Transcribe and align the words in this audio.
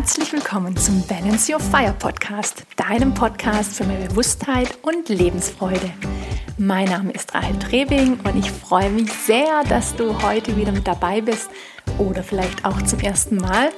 Herzlich 0.00 0.32
willkommen 0.32 0.74
zum 0.78 1.06
Balance 1.06 1.52
Your 1.52 1.60
Fire 1.60 1.94
Podcast, 1.98 2.64
deinem 2.74 3.12
Podcast 3.12 3.76
für 3.76 3.84
mehr 3.84 4.08
Bewusstheit 4.08 4.78
und 4.80 5.10
Lebensfreude. 5.10 5.92
Mein 6.56 6.88
Name 6.88 7.12
ist 7.12 7.34
Rahel 7.34 7.58
Trebing 7.58 8.18
und 8.20 8.34
ich 8.34 8.50
freue 8.50 8.88
mich 8.88 9.12
sehr, 9.12 9.62
dass 9.68 9.94
du 9.94 10.22
heute 10.22 10.56
wieder 10.56 10.72
mit 10.72 10.86
dabei 10.86 11.20
bist 11.20 11.50
oder 11.98 12.22
vielleicht 12.22 12.64
auch 12.64 12.80
zum 12.80 13.00
ersten 13.00 13.36
Mal. 13.36 13.68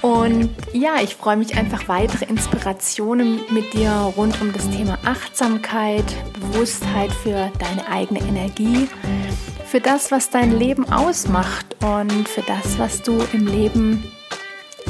Und 0.00 0.50
ja, 0.72 0.96
ich 1.00 1.14
freue 1.14 1.36
mich 1.36 1.56
einfach 1.56 1.86
weitere 1.86 2.24
Inspirationen 2.24 3.42
mit 3.48 3.74
dir 3.74 3.92
rund 4.16 4.40
um 4.40 4.52
das 4.52 4.68
Thema 4.70 4.98
Achtsamkeit, 5.04 6.04
Bewusstheit 6.32 7.12
für 7.12 7.52
deine 7.60 7.86
eigene 7.88 8.18
Energie, 8.22 8.88
für 9.66 9.78
das, 9.78 10.10
was 10.10 10.30
dein 10.30 10.58
Leben 10.58 10.92
ausmacht 10.92 11.76
und 11.80 12.28
für 12.28 12.42
das, 12.42 12.76
was 12.80 13.02
du 13.02 13.22
im 13.32 13.46
Leben 13.46 14.11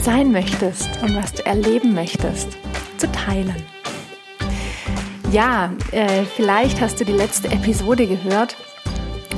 sein 0.02 0.32
möchtest 0.32 0.88
und 1.02 1.16
was 1.16 1.32
du 1.32 1.46
erleben 1.46 1.94
möchtest, 1.94 2.48
zu 2.96 3.10
teilen. 3.12 3.54
Ja, 5.30 5.72
äh, 5.92 6.24
vielleicht 6.36 6.80
hast 6.80 7.00
du 7.00 7.04
die 7.04 7.12
letzte 7.12 7.50
Episode 7.50 8.06
gehört 8.06 8.56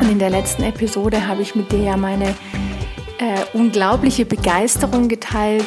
und 0.00 0.10
in 0.10 0.19
der 0.19 0.30
letzten 0.30 0.64
Episode 0.64 1.27
habe 1.27 1.42
ich 1.42 1.55
mit 1.55 1.70
dir 1.70 1.82
ja 1.82 1.96
meine 1.96 2.34
äh, 3.19 3.45
unglaubliche 3.52 4.24
Begeisterung 4.24 5.08
geteilt, 5.08 5.66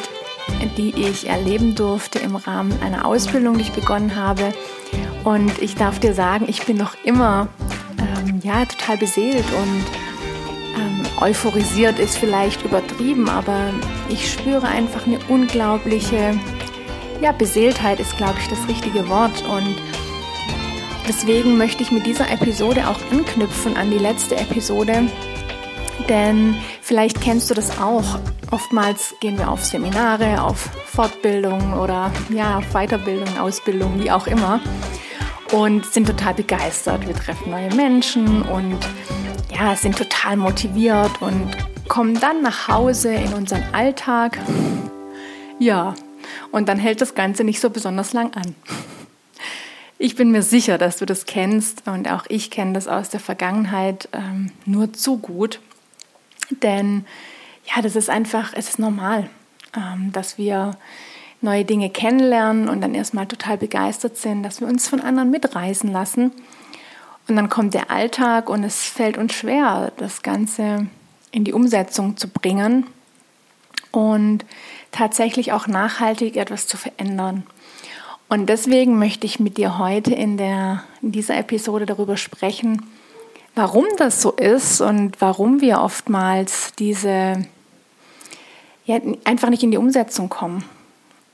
die 0.76 0.90
ich 0.94 1.28
erleben 1.28 1.74
durfte 1.74 2.18
im 2.18 2.36
Rahmen 2.36 2.78
einer 2.82 3.06
Ausbildung, 3.06 3.56
die 3.56 3.62
ich 3.62 3.72
begonnen 3.72 4.16
habe. 4.16 4.52
Und 5.24 5.60
ich 5.60 5.74
darf 5.74 5.98
dir 5.98 6.14
sagen, 6.14 6.46
ich 6.48 6.64
bin 6.66 6.76
noch 6.76 6.94
immer 7.04 7.48
ähm, 7.98 8.40
ja, 8.42 8.64
total 8.64 8.96
beseelt 8.96 9.44
und 9.52 10.07
euphorisiert 11.20 11.98
ist 11.98 12.18
vielleicht 12.18 12.64
übertrieben, 12.64 13.28
aber 13.28 13.72
ich 14.08 14.30
spüre 14.30 14.66
einfach 14.66 15.06
eine 15.06 15.18
unglaubliche 15.28 16.38
ja, 17.20 17.32
Beseeltheit 17.32 18.00
ist, 18.00 18.16
glaube 18.16 18.36
ich, 18.40 18.48
das 18.48 18.68
richtige 18.68 19.08
Wort. 19.08 19.42
Und 19.48 19.76
deswegen 21.08 21.56
möchte 21.56 21.82
ich 21.82 21.90
mit 21.90 22.06
dieser 22.06 22.30
Episode 22.30 22.88
auch 22.88 22.98
anknüpfen 23.10 23.76
an 23.76 23.90
die 23.90 23.98
letzte 23.98 24.36
Episode. 24.36 25.08
Denn 26.08 26.56
vielleicht 26.80 27.20
kennst 27.20 27.50
du 27.50 27.54
das 27.54 27.78
auch. 27.80 28.18
Oftmals 28.50 29.14
gehen 29.20 29.36
wir 29.36 29.50
auf 29.50 29.64
Seminare, 29.64 30.42
auf 30.42 30.70
Fortbildung 30.86 31.74
oder 31.74 32.10
ja, 32.30 32.58
auf 32.58 32.72
Weiterbildung, 32.72 33.38
Ausbildung, 33.38 34.00
wie 34.00 34.10
auch 34.10 34.26
immer. 34.26 34.60
Und 35.52 35.86
sind 35.86 36.06
total 36.06 36.34
begeistert. 36.34 37.06
Wir 37.06 37.14
treffen 37.14 37.50
neue 37.50 37.74
Menschen 37.74 38.42
und 38.42 38.78
ja, 39.50 39.74
sind 39.74 39.96
total 40.28 40.36
motiviert 40.36 41.22
und 41.22 41.48
kommen 41.88 42.20
dann 42.20 42.42
nach 42.42 42.68
Hause 42.68 43.14
in 43.14 43.32
unseren 43.32 43.62
Alltag. 43.72 44.38
Ja, 45.58 45.94
und 46.52 46.68
dann 46.68 46.78
hält 46.78 47.00
das 47.00 47.14
Ganze 47.14 47.44
nicht 47.44 47.60
so 47.60 47.70
besonders 47.70 48.12
lang 48.12 48.34
an. 48.34 48.54
Ich 49.96 50.16
bin 50.16 50.30
mir 50.30 50.42
sicher, 50.42 50.76
dass 50.76 50.98
du 50.98 51.06
das 51.06 51.24
kennst 51.24 51.88
und 51.88 52.10
auch 52.10 52.24
ich 52.28 52.50
kenne 52.50 52.74
das 52.74 52.88
aus 52.88 53.08
der 53.08 53.20
Vergangenheit 53.20 54.10
ähm, 54.12 54.52
nur 54.66 54.92
zu 54.92 55.16
gut. 55.16 55.60
Denn 56.62 57.06
ja, 57.64 57.80
das 57.80 57.96
ist 57.96 58.10
einfach, 58.10 58.52
es 58.54 58.68
ist 58.68 58.78
normal, 58.78 59.30
ähm, 59.74 60.12
dass 60.12 60.36
wir 60.36 60.72
neue 61.40 61.64
Dinge 61.64 61.88
kennenlernen 61.88 62.68
und 62.68 62.82
dann 62.82 62.94
erstmal 62.94 63.26
total 63.26 63.56
begeistert 63.56 64.18
sind, 64.18 64.42
dass 64.42 64.60
wir 64.60 64.68
uns 64.68 64.88
von 64.88 65.00
anderen 65.00 65.30
mitreißen 65.30 65.90
lassen 65.90 66.32
und 67.28 67.36
dann 67.36 67.48
kommt 67.48 67.74
der 67.74 67.90
Alltag 67.90 68.48
und 68.48 68.64
es 68.64 68.84
fällt 68.84 69.18
uns 69.18 69.34
schwer, 69.34 69.92
das 69.98 70.22
Ganze 70.22 70.86
in 71.30 71.44
die 71.44 71.52
Umsetzung 71.52 72.16
zu 72.16 72.28
bringen 72.28 72.86
und 73.92 74.44
tatsächlich 74.92 75.52
auch 75.52 75.66
nachhaltig 75.66 76.36
etwas 76.36 76.66
zu 76.66 76.76
verändern. 76.76 77.44
Und 78.28 78.48
deswegen 78.48 78.98
möchte 78.98 79.26
ich 79.26 79.40
mit 79.40 79.56
dir 79.56 79.78
heute 79.78 80.14
in, 80.14 80.36
der, 80.36 80.84
in 81.02 81.12
dieser 81.12 81.36
Episode 81.36 81.86
darüber 81.86 82.16
sprechen, 82.16 82.82
warum 83.54 83.86
das 83.96 84.22
so 84.22 84.32
ist 84.32 84.80
und 84.80 85.20
warum 85.20 85.60
wir 85.60 85.80
oftmals 85.80 86.72
diese 86.78 87.46
ja, 88.84 89.00
einfach 89.24 89.50
nicht 89.50 89.62
in 89.62 89.70
die 89.70 89.78
Umsetzung 89.78 90.28
kommen. 90.28 90.64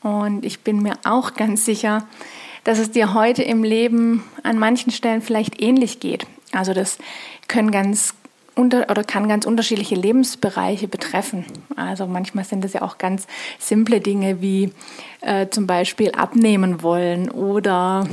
Und 0.03 0.45
ich 0.45 0.61
bin 0.61 0.83
mir 0.83 0.95
auch 1.05 1.35
ganz 1.35 1.65
sicher, 1.65 2.07
dass 2.65 2.79
es 2.79 2.91
dir 2.91 3.15
heute 3.15 3.43
im 3.43 3.63
Leben 3.63 4.25
an 4.43 4.59
manchen 4.59 4.91
Stellen 4.91 5.23
vielleicht 5.23 5.61
ähnlich 5.63 6.01
geht. 6.01 6.27
Also 6.53 6.73
das 6.73 6.99
können 7.49 7.71
ganz 7.71 8.15
unter, 8.55 8.89
oder 8.91 9.05
kann 9.05 9.29
ganz 9.29 9.47
unterschiedliche 9.47 9.95
Lebensbereiche 9.95 10.89
betreffen. 10.89 11.45
Also 11.77 12.07
manchmal 12.07 12.45
sind 12.45 12.65
es 12.65 12.73
ja 12.73 12.83
auch 12.83 12.99
ganz 12.99 13.27
simple 13.59 14.01
Dinge 14.01 14.41
wie 14.41 14.73
äh, 15.21 15.49
zum 15.49 15.67
Beispiel 15.67 16.13
abnehmen 16.13 16.83
wollen 16.83 17.31
oder 17.31 18.07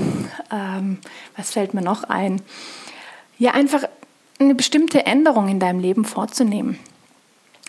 ähm, 0.52 0.98
was 1.38 1.52
fällt 1.52 1.74
mir 1.74 1.82
noch 1.82 2.04
ein? 2.04 2.42
Ja, 3.38 3.52
einfach 3.52 3.84
eine 4.40 4.56
bestimmte 4.56 5.06
Änderung 5.06 5.48
in 5.48 5.60
deinem 5.60 5.80
Leben 5.80 6.06
vorzunehmen. 6.06 6.80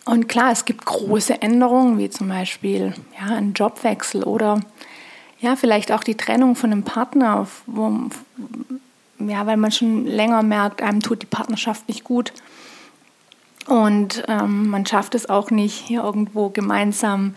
Und 0.05 0.29
klar, 0.29 0.51
es 0.51 0.65
gibt 0.65 0.85
große 0.85 1.43
Änderungen, 1.43 1.99
wie 1.99 2.11
zum 2.11 2.29
Beispiel 2.29 2.95
ja, 3.21 3.37
ein 3.37 3.53
Jobwechsel 3.53 4.25
oder 4.25 4.61
ja, 5.43 5.57
vielleicht 5.57 5.91
auch 5.93 6.05
die 6.05 6.15
Trennung 6.15 6.55
von 6.55 6.73
einem 6.73 6.85
Partner, 6.85 7.47
wo, 7.67 8.09
ja, 9.19 9.45
weil 9.45 9.57
man 9.57 9.73
schon 9.73 10.07
länger 10.07 10.43
merkt, 10.43 10.81
einem 10.83 11.01
tut 11.01 11.23
die 11.23 11.27
Partnerschaft 11.27 11.89
nicht 11.89 12.05
gut. 12.05 12.33
Und 13.67 14.25
ähm, 14.29 14.69
man 14.69 14.87
schafft 14.87 15.15
es 15.15 15.29
auch 15.29 15.51
nicht, 15.51 15.75
hier 15.75 16.03
irgendwo 16.03 16.49
gemeinsam 16.49 17.35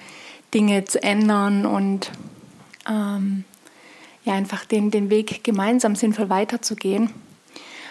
Dinge 0.54 0.86
zu 0.86 1.02
ändern 1.02 1.66
und 1.66 2.12
ähm, 2.88 3.44
ja, 4.24 4.34
einfach 4.34 4.66
den, 4.66 4.92
den 4.92 5.10
Weg 5.10 5.44
gemeinsam 5.44 5.96
sinnvoll 5.96 6.30
weiterzugehen. 6.30 7.10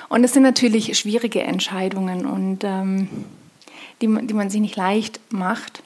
Und 0.08 0.22
es 0.22 0.32
sind 0.32 0.44
natürlich 0.44 0.96
schwierige 0.96 1.42
Entscheidungen 1.42 2.25
und 2.25 2.62
ähm, 2.62 3.08
die, 4.00 4.06
die 4.26 4.34
man 4.34 4.48
sich 4.48 4.60
nicht 4.60 4.76
leicht 4.76 5.20
macht. 5.31 5.82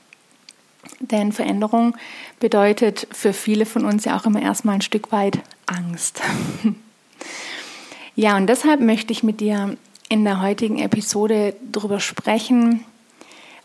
Denn 1.00 1.32
Veränderung 1.32 1.96
bedeutet 2.40 3.06
für 3.10 3.32
viele 3.32 3.66
von 3.66 3.84
uns 3.84 4.04
ja 4.04 4.16
auch 4.16 4.26
immer 4.26 4.42
erstmal 4.42 4.76
ein 4.76 4.82
Stück 4.82 5.12
weit 5.12 5.40
Angst. 5.66 6.20
ja, 8.14 8.36
und 8.36 8.46
deshalb 8.46 8.80
möchte 8.80 9.12
ich 9.12 9.22
mit 9.22 9.40
dir 9.40 9.76
in 10.08 10.24
der 10.24 10.40
heutigen 10.40 10.78
Episode 10.78 11.54
darüber 11.70 12.00
sprechen, 12.00 12.84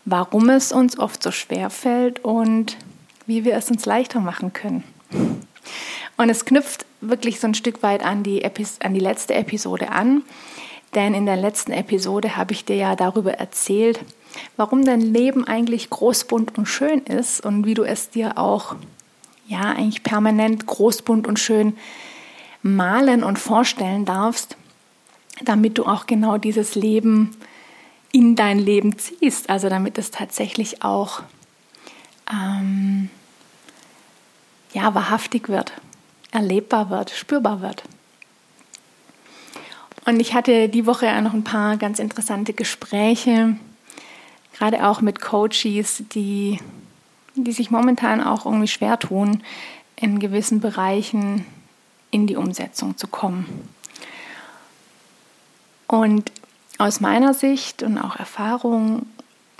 warum 0.04 0.50
es 0.50 0.72
uns 0.72 0.98
oft 0.98 1.22
so 1.22 1.30
schwer 1.30 1.70
fällt 1.70 2.24
und 2.24 2.76
wie 3.26 3.44
wir 3.44 3.54
es 3.56 3.70
uns 3.70 3.86
leichter 3.86 4.20
machen 4.20 4.52
können. 4.52 4.84
Und 6.16 6.28
es 6.28 6.44
knüpft 6.44 6.84
wirklich 7.00 7.40
so 7.40 7.46
ein 7.46 7.54
Stück 7.54 7.82
weit 7.82 8.04
an 8.04 8.22
die, 8.22 8.42
Epis 8.42 8.80
an 8.80 8.94
die 8.94 9.00
letzte 9.00 9.34
Episode 9.34 9.90
an, 9.90 10.22
denn 10.94 11.14
in 11.14 11.26
der 11.26 11.36
letzten 11.36 11.72
Episode 11.72 12.36
habe 12.36 12.52
ich 12.52 12.64
dir 12.64 12.76
ja 12.76 12.96
darüber 12.96 13.34
erzählt, 13.34 14.00
warum 14.56 14.84
dein 14.84 15.00
Leben 15.00 15.46
eigentlich 15.46 15.90
groß, 15.90 16.24
bunt 16.24 16.56
und 16.58 16.66
schön 16.66 17.00
ist 17.00 17.44
und 17.44 17.66
wie 17.66 17.74
du 17.74 17.84
es 17.84 18.10
dir 18.10 18.38
auch 18.38 18.76
ja 19.46 19.60
eigentlich 19.60 20.02
permanent 20.02 20.66
groß, 20.66 21.02
bunt 21.02 21.26
und 21.26 21.38
schön 21.38 21.76
malen 22.62 23.22
und 23.22 23.38
vorstellen 23.38 24.04
darfst, 24.04 24.56
damit 25.42 25.78
du 25.78 25.84
auch 25.84 26.06
genau 26.06 26.38
dieses 26.38 26.74
Leben 26.74 27.36
in 28.12 28.36
dein 28.36 28.58
Leben 28.58 28.96
ziehst, 28.98 29.50
also 29.50 29.68
damit 29.68 29.98
es 29.98 30.10
tatsächlich 30.10 30.82
auch 30.82 31.22
ähm, 32.32 33.10
ja 34.72 34.94
wahrhaftig 34.94 35.48
wird, 35.48 35.72
erlebbar 36.30 36.90
wird, 36.90 37.10
spürbar 37.10 37.60
wird. 37.60 37.82
Und 40.06 40.20
ich 40.20 40.34
hatte 40.34 40.68
die 40.68 40.86
Woche 40.86 41.06
ja 41.06 41.20
noch 41.20 41.32
ein 41.32 41.44
paar 41.44 41.76
ganz 41.76 41.98
interessante 41.98 42.52
Gespräche 42.52 43.56
gerade 44.54 44.86
auch 44.86 45.00
mit 45.00 45.20
Coaches, 45.20 46.02
die, 46.14 46.58
die 47.34 47.52
sich 47.52 47.70
momentan 47.70 48.22
auch 48.22 48.46
irgendwie 48.46 48.68
schwer 48.68 48.98
tun, 48.98 49.42
in 49.96 50.18
gewissen 50.18 50.60
Bereichen 50.60 51.44
in 52.10 52.26
die 52.26 52.36
Umsetzung 52.36 52.96
zu 52.96 53.08
kommen. 53.08 53.68
Und 55.86 56.32
aus 56.78 57.00
meiner 57.00 57.34
Sicht 57.34 57.82
und 57.82 57.98
auch 57.98 58.16
Erfahrung 58.16 59.06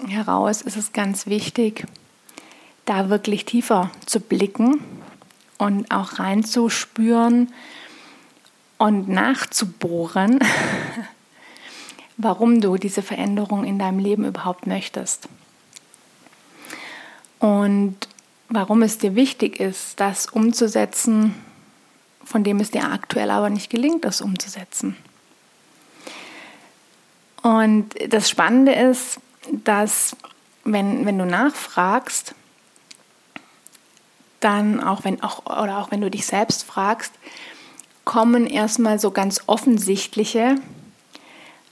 heraus 0.06 0.62
ist 0.62 0.76
es 0.76 0.92
ganz 0.92 1.26
wichtig, 1.26 1.86
da 2.84 3.08
wirklich 3.08 3.44
tiefer 3.44 3.90
zu 4.06 4.20
blicken 4.20 4.80
und 5.58 5.90
auch 5.90 6.18
reinzuspüren 6.18 7.52
und 8.78 9.08
nachzubohren, 9.08 10.40
warum 12.16 12.60
du 12.60 12.76
diese 12.76 13.02
Veränderung 13.02 13.64
in 13.64 13.78
deinem 13.78 13.98
Leben 13.98 14.24
überhaupt 14.24 14.66
möchtest. 14.66 15.28
Und 17.38 17.96
warum 18.48 18.82
es 18.82 18.98
dir 18.98 19.14
wichtig 19.14 19.60
ist, 19.60 20.00
das 20.00 20.26
umzusetzen, 20.26 21.34
von 22.24 22.44
dem 22.44 22.60
es 22.60 22.70
dir 22.70 22.90
aktuell 22.90 23.30
aber 23.30 23.50
nicht 23.50 23.70
gelingt, 23.70 24.04
das 24.04 24.20
umzusetzen. 24.20 24.96
Und 27.42 27.90
das 28.08 28.30
Spannende 28.30 28.72
ist, 28.72 29.18
dass 29.52 30.16
wenn, 30.64 31.04
wenn 31.04 31.18
du 31.18 31.26
nachfragst, 31.26 32.34
dann 34.40 34.82
auch 34.82 35.04
wenn 35.04 35.22
auch 35.22 35.44
oder 35.44 35.78
auch 35.78 35.90
wenn 35.90 36.00
du 36.00 36.10
dich 36.10 36.24
selbst 36.26 36.64
fragst, 36.64 37.12
kommen 38.04 38.46
erstmal 38.46 38.98
so 38.98 39.10
ganz 39.10 39.42
offensichtliche, 39.46 40.56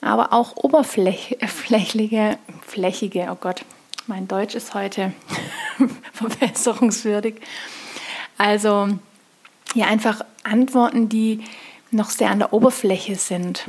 aber 0.00 0.32
auch 0.32 0.56
oberflächliche, 0.56 2.38
flächige, 2.66 3.28
oh 3.30 3.36
Gott, 3.40 3.64
mein 4.06 4.26
Deutsch 4.26 4.54
ist 4.54 4.74
heute 4.74 5.12
verbesserungswürdig. 6.12 7.36
Also 8.38 8.88
ja, 9.74 9.86
einfach 9.86 10.22
Antworten, 10.42 11.08
die 11.08 11.44
noch 11.90 12.10
sehr 12.10 12.30
an 12.30 12.38
der 12.38 12.52
Oberfläche 12.52 13.16
sind. 13.16 13.64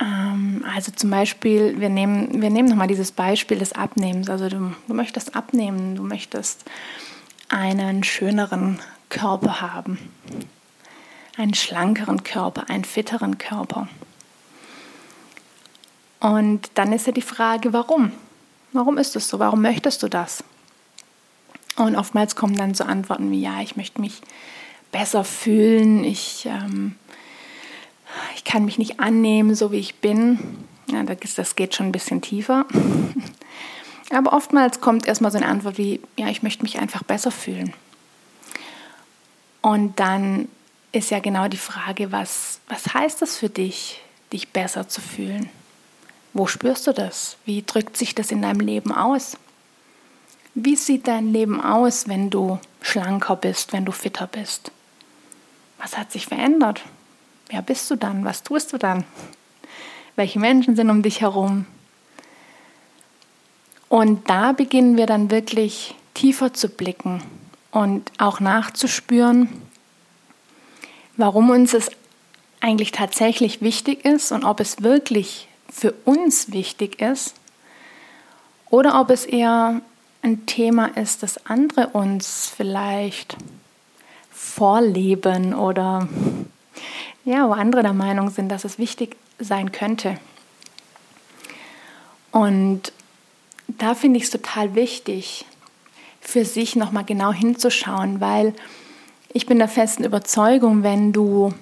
Ähm, 0.00 0.64
also 0.74 0.92
zum 0.92 1.10
Beispiel, 1.10 1.80
wir 1.80 1.88
nehmen, 1.88 2.40
wir 2.40 2.50
nehmen 2.50 2.68
nochmal 2.68 2.88
dieses 2.88 3.12
Beispiel 3.12 3.58
des 3.58 3.72
Abnehmens. 3.72 4.28
Also 4.28 4.48
du, 4.48 4.74
du 4.86 4.94
möchtest 4.94 5.34
abnehmen, 5.34 5.96
du 5.96 6.02
möchtest 6.02 6.64
einen 7.48 8.04
schöneren 8.04 8.78
Körper 9.08 9.60
haben, 9.60 9.98
einen 11.36 11.54
schlankeren 11.54 12.22
Körper, 12.22 12.68
einen 12.70 12.84
fitteren 12.84 13.38
Körper. 13.38 13.88
Und 16.20 16.70
dann 16.74 16.92
ist 16.92 17.06
ja 17.06 17.12
die 17.12 17.22
Frage, 17.22 17.72
warum? 17.72 18.12
Warum 18.72 18.98
ist 18.98 19.16
das 19.16 19.28
so? 19.28 19.38
Warum 19.38 19.62
möchtest 19.62 20.02
du 20.02 20.08
das? 20.08 20.42
Und 21.76 21.94
oftmals 21.96 22.36
kommen 22.36 22.56
dann 22.56 22.74
so 22.74 22.84
Antworten 22.84 23.30
wie, 23.30 23.40
ja, 23.40 23.60
ich 23.60 23.76
möchte 23.76 24.00
mich 24.00 24.22
besser 24.92 25.24
fühlen, 25.24 26.04
ich, 26.04 26.46
ähm, 26.46 26.96
ich 28.34 28.44
kann 28.44 28.64
mich 28.64 28.78
nicht 28.78 28.98
annehmen, 28.98 29.54
so 29.54 29.72
wie 29.72 29.78
ich 29.78 29.96
bin. 29.96 30.38
Ja, 30.90 31.02
das 31.02 31.56
geht 31.56 31.74
schon 31.74 31.86
ein 31.86 31.92
bisschen 31.92 32.22
tiefer. 32.22 32.64
Aber 34.10 34.32
oftmals 34.32 34.80
kommt 34.80 35.06
erstmal 35.06 35.32
so 35.32 35.36
eine 35.36 35.48
Antwort 35.48 35.78
wie, 35.78 36.00
ja, 36.16 36.28
ich 36.28 36.42
möchte 36.42 36.62
mich 36.62 36.78
einfach 36.78 37.02
besser 37.02 37.30
fühlen. 37.30 37.74
Und 39.60 39.98
dann 39.98 40.48
ist 40.96 41.10
ja 41.10 41.18
genau 41.18 41.48
die 41.48 41.56
Frage, 41.56 42.10
was, 42.10 42.60
was 42.68 42.94
heißt 42.94 43.22
das 43.22 43.36
für 43.36 43.48
dich, 43.48 44.00
dich 44.32 44.48
besser 44.48 44.88
zu 44.88 45.00
fühlen? 45.00 45.50
Wo 46.32 46.46
spürst 46.46 46.86
du 46.86 46.92
das? 46.92 47.36
Wie 47.44 47.62
drückt 47.62 47.96
sich 47.96 48.14
das 48.14 48.30
in 48.30 48.42
deinem 48.42 48.60
Leben 48.60 48.92
aus? 48.92 49.36
Wie 50.54 50.76
sieht 50.76 51.06
dein 51.06 51.32
Leben 51.32 51.60
aus, 51.60 52.08
wenn 52.08 52.30
du 52.30 52.58
schlanker 52.80 53.36
bist, 53.36 53.72
wenn 53.72 53.84
du 53.84 53.92
fitter 53.92 54.26
bist? 54.26 54.72
Was 55.78 55.98
hat 55.98 56.12
sich 56.12 56.26
verändert? 56.26 56.82
Wer 57.48 57.62
bist 57.62 57.90
du 57.90 57.96
dann? 57.96 58.24
Was 58.24 58.42
tust 58.42 58.72
du 58.72 58.78
dann? 58.78 59.04
Welche 60.16 60.38
Menschen 60.38 60.76
sind 60.76 60.90
um 60.90 61.02
dich 61.02 61.20
herum? 61.20 61.66
Und 63.88 64.28
da 64.30 64.52
beginnen 64.52 64.96
wir 64.96 65.06
dann 65.06 65.30
wirklich 65.30 65.94
tiefer 66.14 66.54
zu 66.54 66.68
blicken 66.68 67.22
und 67.70 68.10
auch 68.18 68.40
nachzuspüren, 68.40 69.48
warum 71.16 71.50
uns 71.50 71.74
es 71.74 71.90
eigentlich 72.60 72.92
tatsächlich 72.92 73.60
wichtig 73.62 74.04
ist 74.04 74.32
und 74.32 74.44
ob 74.44 74.60
es 74.60 74.82
wirklich 74.82 75.48
für 75.70 75.92
uns 76.04 76.52
wichtig 76.52 77.00
ist 77.00 77.34
oder 78.70 79.00
ob 79.00 79.10
es 79.10 79.24
eher 79.24 79.80
ein 80.22 80.46
Thema 80.46 80.96
ist, 80.96 81.22
das 81.22 81.46
andere 81.46 81.88
uns 81.88 82.52
vielleicht 82.54 83.36
vorleben 84.30 85.54
oder 85.54 86.08
ja, 87.24 87.48
wo 87.48 87.52
andere 87.52 87.82
der 87.82 87.92
Meinung 87.92 88.30
sind, 88.30 88.48
dass 88.48 88.64
es 88.64 88.78
wichtig 88.78 89.16
sein 89.38 89.72
könnte. 89.72 90.18
Und 92.30 92.92
da 93.68 93.94
finde 93.94 94.18
ich 94.18 94.24
es 94.24 94.30
total 94.30 94.74
wichtig, 94.74 95.44
für 96.20 96.44
sich 96.44 96.76
nochmal 96.76 97.04
genau 97.04 97.32
hinzuschauen, 97.32 98.20
weil 98.20 98.54
ich 99.36 99.44
bin 99.44 99.58
der 99.58 99.68
festen 99.68 100.02
Überzeugung, 100.02 100.82
wenn 100.82 101.12
du 101.12 101.52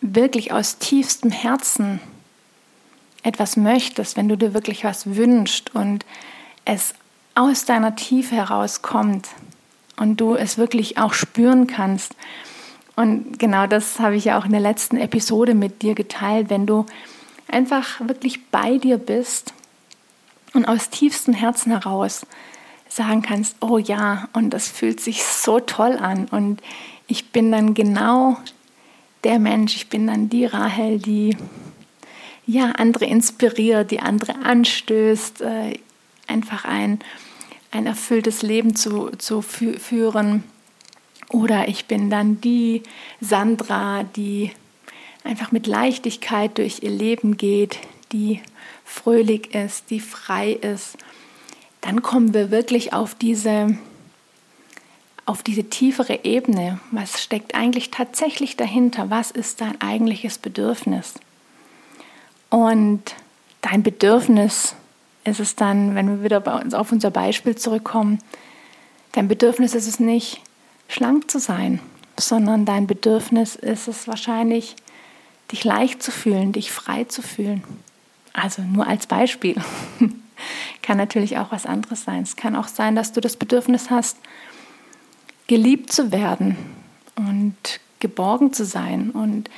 wirklich 0.00 0.52
aus 0.52 0.78
tiefstem 0.78 1.30
Herzen 1.30 2.00
etwas 3.22 3.56
möchtest, 3.56 4.16
wenn 4.16 4.28
du 4.28 4.36
dir 4.36 4.52
wirklich 4.52 4.82
was 4.82 5.14
wünschst 5.14 5.72
und 5.72 6.04
es 6.64 6.94
aus 7.36 7.64
deiner 7.64 7.94
Tiefe 7.94 8.34
herauskommt 8.34 9.28
und 9.96 10.20
du 10.20 10.34
es 10.34 10.58
wirklich 10.58 10.98
auch 10.98 11.12
spüren 11.14 11.68
kannst. 11.68 12.16
Und 12.96 13.38
genau 13.38 13.68
das 13.68 14.00
habe 14.00 14.16
ich 14.16 14.24
ja 14.24 14.36
auch 14.36 14.44
in 14.44 14.50
der 14.50 14.60
letzten 14.60 14.96
Episode 14.96 15.54
mit 15.54 15.82
dir 15.82 15.94
geteilt, 15.94 16.50
wenn 16.50 16.66
du 16.66 16.86
einfach 17.46 18.00
wirklich 18.00 18.50
bei 18.50 18.78
dir 18.78 18.98
bist 18.98 19.54
und 20.54 20.64
aus 20.64 20.90
tiefstem 20.90 21.34
Herzen 21.34 21.70
heraus 21.70 22.26
sagen 22.96 23.22
kannst, 23.22 23.56
oh 23.60 23.78
ja, 23.78 24.28
und 24.32 24.50
das 24.50 24.68
fühlt 24.68 25.00
sich 25.00 25.24
so 25.24 25.60
toll 25.60 25.96
an 25.96 26.26
und 26.26 26.60
ich 27.06 27.30
bin 27.30 27.50
dann 27.52 27.74
genau 27.74 28.36
der 29.24 29.38
Mensch, 29.38 29.76
ich 29.76 29.88
bin 29.88 30.06
dann 30.06 30.28
die 30.28 30.46
Rahel, 30.46 30.98
die 30.98 31.36
ja 32.46 32.72
andere 32.72 33.06
inspiriert, 33.06 33.90
die 33.90 34.00
andere 34.00 34.34
anstößt, 34.44 35.42
äh, 35.42 35.78
einfach 36.26 36.64
ein, 36.64 36.98
ein 37.70 37.86
erfülltes 37.86 38.42
Leben 38.42 38.74
zu, 38.74 39.10
zu 39.18 39.42
fü 39.42 39.78
führen. 39.78 40.44
Oder 41.28 41.68
ich 41.68 41.86
bin 41.86 42.10
dann 42.10 42.40
die 42.40 42.82
Sandra, 43.20 44.04
die 44.04 44.50
einfach 45.24 45.52
mit 45.52 45.66
Leichtigkeit 45.66 46.58
durch 46.58 46.82
ihr 46.82 46.90
Leben 46.90 47.36
geht, 47.36 47.78
die 48.10 48.40
fröhlich 48.84 49.54
ist, 49.54 49.90
die 49.90 50.00
frei 50.00 50.52
ist, 50.52 50.98
dann 51.82 52.00
kommen 52.00 52.32
wir 52.32 52.50
wirklich 52.50 52.94
auf 52.94 53.14
diese, 53.14 53.76
auf 55.26 55.42
diese 55.42 55.64
tiefere 55.64 56.24
Ebene. 56.24 56.80
Was 56.90 57.22
steckt 57.22 57.54
eigentlich 57.54 57.90
tatsächlich 57.90 58.56
dahinter? 58.56 59.10
Was 59.10 59.30
ist 59.30 59.60
dein 59.60 59.78
eigentliches 59.80 60.38
Bedürfnis? 60.38 61.14
Und 62.48 63.14
dein 63.60 63.82
Bedürfnis 63.82 64.74
ist 65.24 65.40
es 65.40 65.56
dann, 65.56 65.94
wenn 65.94 66.08
wir 66.08 66.24
wieder 66.24 66.40
bei 66.40 66.58
uns 66.60 66.72
auf 66.72 66.92
unser 66.92 67.10
Beispiel 67.10 67.56
zurückkommen, 67.56 68.20
dein 69.12 69.28
Bedürfnis 69.28 69.74
ist 69.74 69.86
es 69.88 70.00
nicht, 70.00 70.40
schlank 70.88 71.30
zu 71.30 71.38
sein, 71.38 71.80
sondern 72.18 72.64
dein 72.64 72.86
Bedürfnis 72.86 73.56
ist 73.56 73.88
es 73.88 74.06
wahrscheinlich, 74.06 74.76
dich 75.50 75.64
leicht 75.64 76.02
zu 76.02 76.12
fühlen, 76.12 76.52
dich 76.52 76.70
frei 76.70 77.04
zu 77.04 77.22
fühlen. 77.22 77.64
Also 78.32 78.62
nur 78.62 78.86
als 78.86 79.06
Beispiel. 79.06 79.56
kann 80.82 80.96
natürlich 80.96 81.38
auch 81.38 81.52
was 81.52 81.66
anderes 81.66 82.04
sein. 82.04 82.22
Es 82.22 82.36
kann 82.36 82.56
auch 82.56 82.68
sein, 82.68 82.96
dass 82.96 83.12
du 83.12 83.20
das 83.20 83.36
Bedürfnis 83.36 83.90
hast, 83.90 84.16
geliebt 85.46 85.92
zu 85.92 86.12
werden 86.12 86.56
und 87.16 87.80
geborgen 88.00 88.52
zu 88.52 88.64
sein 88.64 89.10
und 89.10 89.50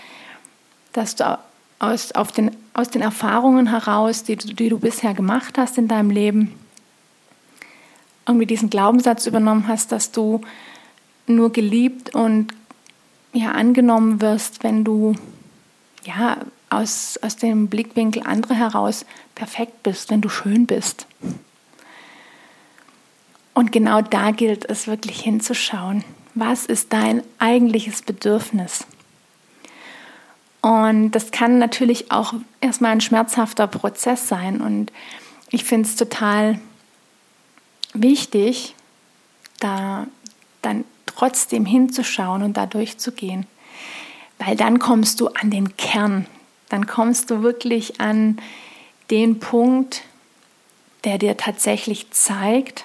dass 0.92 1.16
du 1.16 1.38
aus, 1.78 2.12
auf 2.12 2.32
den, 2.32 2.50
aus 2.72 2.88
den 2.88 3.02
Erfahrungen 3.02 3.68
heraus, 3.68 4.22
die, 4.22 4.36
die 4.36 4.68
du 4.68 4.78
bisher 4.78 5.14
gemacht 5.14 5.58
hast 5.58 5.78
in 5.78 5.88
deinem 5.88 6.10
Leben, 6.10 6.54
irgendwie 8.26 8.46
diesen 8.46 8.70
Glaubenssatz 8.70 9.26
übernommen 9.26 9.68
hast, 9.68 9.92
dass 9.92 10.10
du 10.10 10.40
nur 11.26 11.52
geliebt 11.52 12.14
und 12.14 12.54
ja 13.32 13.52
angenommen 13.52 14.20
wirst, 14.20 14.62
wenn 14.62 14.84
du 14.84 15.14
ja 16.04 16.38
aus, 16.70 17.18
aus 17.22 17.36
dem 17.36 17.68
Blickwinkel 17.68 18.22
anderer 18.24 18.54
heraus 18.54 19.04
perfekt 19.34 19.82
bist, 19.82 20.10
wenn 20.10 20.20
du 20.20 20.28
schön 20.28 20.66
bist. 20.66 21.06
Und 23.54 23.72
genau 23.72 24.00
da 24.00 24.30
gilt 24.30 24.68
es 24.68 24.86
wirklich 24.86 25.20
hinzuschauen. 25.20 26.04
Was 26.34 26.66
ist 26.66 26.92
dein 26.92 27.22
eigentliches 27.38 28.02
Bedürfnis? 28.02 28.86
Und 30.60 31.12
das 31.12 31.30
kann 31.30 31.58
natürlich 31.58 32.10
auch 32.10 32.34
erstmal 32.60 32.92
ein 32.92 33.00
schmerzhafter 33.00 33.66
Prozess 33.66 34.28
sein. 34.28 34.60
Und 34.60 34.90
ich 35.50 35.64
finde 35.64 35.88
es 35.88 35.94
total 35.94 36.58
wichtig, 37.92 38.74
da 39.60 40.06
dann 40.62 40.84
trotzdem 41.06 41.66
hinzuschauen 41.66 42.42
und 42.42 42.56
da 42.56 42.66
durchzugehen. 42.66 43.46
Weil 44.38 44.56
dann 44.56 44.78
kommst 44.80 45.20
du 45.20 45.28
an 45.28 45.50
den 45.50 45.76
Kern 45.76 46.26
dann 46.74 46.86
kommst 46.88 47.30
du 47.30 47.42
wirklich 47.42 48.00
an 48.00 48.38
den 49.10 49.40
Punkt, 49.40 50.02
der 51.04 51.18
dir 51.18 51.36
tatsächlich 51.36 52.10
zeigt, 52.10 52.84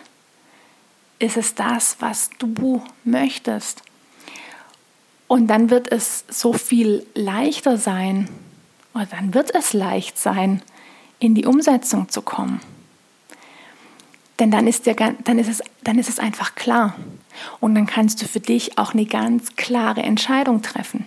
ist 1.20 1.38
es 1.38 1.56
das, 1.56 1.98
was 2.00 2.30
du 2.40 2.82
möchtest. 3.04 3.84
Und 5.28 5.48
dann 5.48 5.70
wird 5.70 5.92
es 5.92 6.26
so 6.28 6.54
viel 6.54 7.06
leichter 7.14 7.78
sein, 7.78 8.30
oder 8.94 9.06
dann 9.06 9.34
wird 9.34 9.54
es 9.54 9.74
leicht 9.74 10.18
sein, 10.18 10.62
in 11.20 11.36
die 11.36 11.46
Umsetzung 11.46 12.10
zu 12.10 12.22
kommen. 12.22 12.62
Denn 14.40 14.52
dann 14.52 14.68
ist, 14.68 14.86
der, 14.86 14.96
dann, 14.96 15.38
ist 15.38 15.50
es, 15.50 15.62
dann 15.84 16.00
ist 16.00 16.10
es 16.10 16.18
einfach 16.18 16.56
klar. 16.56 16.96
Und 17.60 17.76
dann 17.76 17.86
kannst 17.86 18.22
du 18.22 18.26
für 18.26 18.40
dich 18.40 18.78
auch 18.78 18.94
eine 18.94 19.06
ganz 19.06 19.56
klare 19.56 20.02
Entscheidung 20.02 20.62
treffen. 20.62 21.06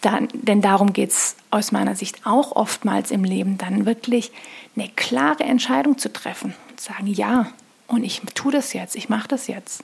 Dann, 0.00 0.28
denn 0.32 0.60
darum 0.60 0.92
geht 0.92 1.10
es 1.10 1.36
aus 1.50 1.72
meiner 1.72 1.96
Sicht 1.96 2.26
auch 2.26 2.52
oftmals 2.52 3.10
im 3.10 3.24
Leben, 3.24 3.58
dann 3.58 3.86
wirklich 3.86 4.32
eine 4.76 4.88
klare 4.88 5.44
Entscheidung 5.44 5.98
zu 5.98 6.12
treffen 6.12 6.54
und 6.70 6.80
sagen, 6.80 7.06
ja, 7.06 7.52
und 7.86 8.04
ich 8.04 8.22
tue 8.34 8.52
das 8.52 8.72
jetzt, 8.72 8.94
ich 8.96 9.08
mache 9.08 9.28
das 9.28 9.46
jetzt. 9.46 9.82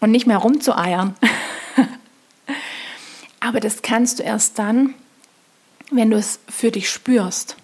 und 0.00 0.10
nicht 0.10 0.26
mehr 0.26 0.38
rumzueiern. 0.38 1.16
Aber 3.40 3.60
das 3.60 3.82
kannst 3.82 4.18
du 4.18 4.22
erst 4.22 4.58
dann, 4.58 4.94
wenn 5.90 6.10
du 6.10 6.16
es 6.16 6.40
für 6.48 6.70
dich 6.70 6.90
spürst. 6.90 7.56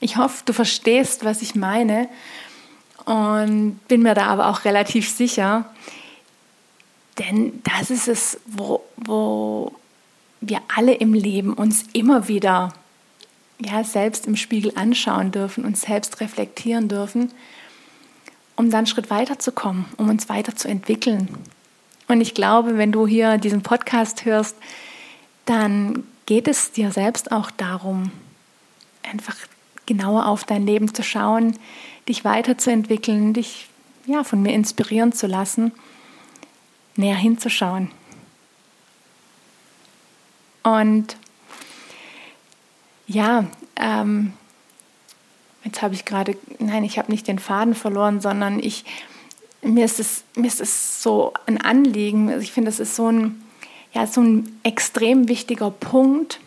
Ich 0.00 0.16
hoffe, 0.16 0.42
du 0.44 0.52
verstehst, 0.52 1.24
was 1.24 1.42
ich 1.42 1.54
meine 1.54 2.08
und 3.04 3.80
bin 3.88 4.02
mir 4.02 4.14
da 4.14 4.26
aber 4.26 4.48
auch 4.48 4.64
relativ 4.64 5.08
sicher, 5.10 5.64
denn 7.18 7.62
das 7.64 7.90
ist 7.90 8.06
es, 8.06 8.38
wo, 8.46 8.84
wo 8.96 9.72
wir 10.40 10.60
alle 10.74 10.94
im 10.94 11.14
Leben 11.14 11.52
uns 11.52 11.84
immer 11.92 12.28
wieder 12.28 12.72
ja, 13.60 13.82
selbst 13.82 14.26
im 14.26 14.36
Spiegel 14.36 14.72
anschauen 14.76 15.32
dürfen, 15.32 15.64
uns 15.64 15.82
selbst 15.82 16.20
reflektieren 16.20 16.88
dürfen, 16.88 17.32
um 18.56 18.70
dann 18.70 18.78
einen 18.78 18.86
Schritt 18.86 19.10
weiterzukommen, 19.10 19.86
um 19.96 20.08
uns 20.08 20.28
weiterzuentwickeln. 20.28 21.28
Und 22.06 22.20
ich 22.20 22.34
glaube, 22.34 22.78
wenn 22.78 22.92
du 22.92 23.06
hier 23.06 23.38
diesen 23.38 23.62
Podcast 23.62 24.24
hörst, 24.24 24.56
dann 25.44 26.04
geht 26.26 26.48
es 26.48 26.72
dir 26.72 26.92
selbst 26.92 27.32
auch 27.32 27.50
darum, 27.50 28.10
einfach 29.02 29.36
genauer 29.86 30.26
auf 30.26 30.44
dein 30.44 30.66
Leben 30.66 30.94
zu 30.94 31.02
schauen, 31.02 31.56
dich 32.08 32.24
weiterzuentwickeln, 32.24 33.32
dich 33.32 33.68
ja, 34.06 34.24
von 34.24 34.42
mir 34.42 34.52
inspirieren 34.52 35.12
zu 35.12 35.26
lassen, 35.26 35.72
näher 36.96 37.16
hinzuschauen. 37.16 37.90
Und 40.76 41.16
ja, 43.06 43.44
ähm, 43.76 44.32
jetzt 45.64 45.82
habe 45.82 45.94
ich 45.94 46.04
gerade, 46.04 46.36
nein, 46.58 46.84
ich 46.84 46.98
habe 46.98 47.10
nicht 47.10 47.26
den 47.26 47.38
Faden 47.38 47.74
verloren, 47.74 48.20
sondern 48.20 48.58
ich, 48.60 48.84
mir 49.62 49.84
ist 49.84 49.98
es, 49.98 50.24
mir 50.36 50.46
ist 50.46 50.60
es 50.60 51.02
so 51.02 51.32
ein 51.46 51.60
Anliegen. 51.60 52.28
Also 52.28 52.42
ich 52.42 52.52
finde, 52.52 52.70
das 52.70 52.80
ist 52.80 52.96
so 52.96 53.10
ein, 53.10 53.42
ja, 53.92 54.06
so 54.06 54.20
ein 54.20 54.60
extrem 54.62 55.28
wichtiger 55.28 55.70
Punkt, 55.70 56.40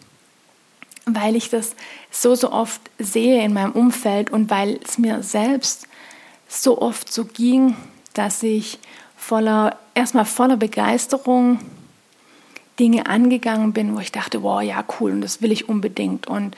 weil 1.05 1.35
ich 1.35 1.49
das 1.49 1.75
so, 2.11 2.35
so 2.35 2.51
oft 2.51 2.81
sehe 2.99 3.43
in 3.43 3.53
meinem 3.53 3.71
Umfeld 3.71 4.29
und 4.29 4.49
weil 4.49 4.79
es 4.85 4.97
mir 4.97 5.23
selbst 5.23 5.87
so 6.47 6.81
oft 6.81 7.11
so 7.11 7.25
ging, 7.25 7.75
dass 8.13 8.43
ich 8.43 8.77
voller, 9.15 9.77
erstmal 9.95 10.25
voller 10.25 10.57
Begeisterung 10.57 11.59
Dinge 12.81 13.05
angegangen 13.05 13.73
bin, 13.73 13.95
wo 13.95 13.99
ich 13.99 14.11
dachte, 14.11 14.41
wow, 14.41 14.59
ja, 14.59 14.83
cool, 14.99 15.11
und 15.11 15.21
das 15.21 15.43
will 15.43 15.51
ich 15.51 15.69
unbedingt. 15.69 16.25
Und 16.25 16.57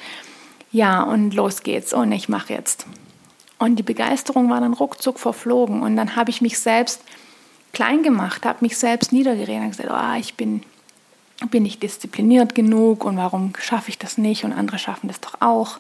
ja, 0.72 1.04
und 1.04 1.34
los 1.34 1.64
geht's 1.64 1.94
und 1.94 2.14
ich 2.14 2.30
mache 2.30 2.54
jetzt. 2.54 2.88
Und 3.60 3.76
die 3.76 3.84
Begeisterung 3.84 4.50
war 4.50 4.62
dann 4.62 4.74
ruckzuck 4.74 5.20
verflogen. 5.20 5.84
Und 5.84 5.98
dann 5.98 6.16
habe 6.16 6.30
ich 6.30 6.42
mich 6.42 6.58
selbst 6.60 7.02
klein 7.74 8.04
gemacht, 8.04 8.46
habe 8.46 8.60
mich 8.62 8.78
selbst 8.78 9.12
niedergeredet 9.12 9.64
und 9.64 9.70
gesagt, 9.72 9.90
oh, 9.92 10.18
ich 10.18 10.36
bin, 10.36 10.64
bin 11.52 11.64
nicht 11.64 11.84
diszipliniert 11.84 12.56
genug 12.56 13.04
und 13.04 13.18
warum 13.18 13.52
schaffe 13.60 13.90
ich 13.90 13.98
das 13.98 14.18
nicht 14.18 14.46
und 14.46 14.54
andere 14.54 14.80
schaffen 14.80 15.10
das 15.10 15.20
doch 15.20 15.42
auch. 15.42 15.78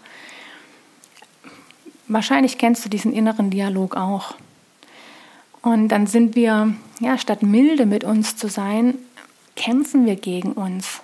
Wahrscheinlich 2.09 2.57
kennst 2.57 2.83
du 2.83 2.89
diesen 2.89 3.13
inneren 3.13 3.49
Dialog 3.49 3.95
auch. 3.95 4.35
Und 5.61 5.87
dann 5.87 6.05
sind 6.05 6.35
wir, 6.35 6.73
ja, 6.99 7.17
statt 7.17 7.43
milde 7.43 7.85
mit 7.85 8.03
uns 8.03 8.35
zu 8.35 8.49
sein, 8.49 8.95
kämpfen 9.63 10.05
wir 10.05 10.17
gegen 10.17 10.51
uns 10.51 10.99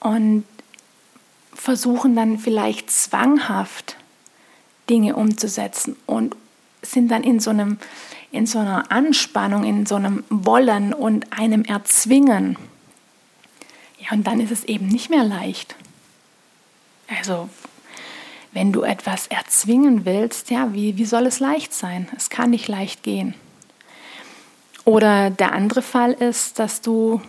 und 0.00 0.44
versuchen 1.54 2.16
dann 2.16 2.38
vielleicht 2.38 2.90
zwanghaft 2.90 3.96
Dinge 4.90 5.14
umzusetzen 5.14 5.94
und 6.06 6.34
sind 6.82 7.08
dann 7.08 7.22
in 7.22 7.38
so 7.38 7.50
einem 7.50 7.78
in 8.32 8.46
so 8.46 8.58
einer 8.58 8.90
Anspannung, 8.90 9.62
in 9.62 9.86
so 9.86 9.94
einem 9.94 10.24
Wollen 10.30 10.92
und 10.94 11.38
einem 11.38 11.64
Erzwingen. 11.64 12.56
Ja, 13.98 14.12
und 14.12 14.26
dann 14.26 14.40
ist 14.40 14.50
es 14.50 14.64
eben 14.64 14.88
nicht 14.88 15.10
mehr 15.10 15.22
leicht. 15.22 15.76
Also, 17.20 17.50
wenn 18.52 18.72
du 18.72 18.82
etwas 18.82 19.26
erzwingen 19.26 20.06
willst, 20.06 20.50
ja, 20.50 20.72
wie, 20.72 20.96
wie 20.96 21.04
soll 21.04 21.26
es 21.26 21.40
leicht 21.40 21.74
sein? 21.74 22.08
Es 22.16 22.30
kann 22.30 22.50
nicht 22.50 22.68
leicht 22.68 23.02
gehen. 23.02 23.34
Oder 24.84 25.30
der 25.30 25.52
andere 25.52 25.82
Fall 25.82 26.12
ist, 26.12 26.58
dass 26.58 26.80
du 26.80 27.20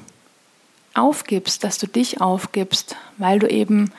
aufgibst, 0.94 1.64
dass 1.64 1.78
du 1.78 1.88
dich 1.88 2.22
aufgibst, 2.22 2.96
weil 3.18 3.40
du 3.40 3.48
eben 3.48 3.92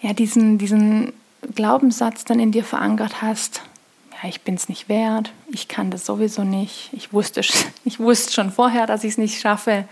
ja, 0.00 0.12
diesen, 0.12 0.58
diesen 0.58 1.12
Glaubenssatz 1.54 2.24
dann 2.24 2.40
in 2.40 2.52
dir 2.52 2.64
verankert 2.64 3.22
hast, 3.22 3.62
ja, 4.22 4.28
ich 4.28 4.42
bin 4.42 4.54
es 4.54 4.68
nicht 4.68 4.88
wert, 4.88 5.32
ich 5.50 5.68
kann 5.68 5.90
das 5.90 6.06
sowieso 6.06 6.44
nicht, 6.44 6.90
ich 6.92 7.12
wusste, 7.12 7.40
ich 7.84 7.98
wusste 7.98 8.32
schon 8.32 8.52
vorher, 8.52 8.86
dass 8.86 9.04
ich 9.04 9.12
es 9.12 9.18
nicht 9.18 9.40
schaffe. 9.40 9.84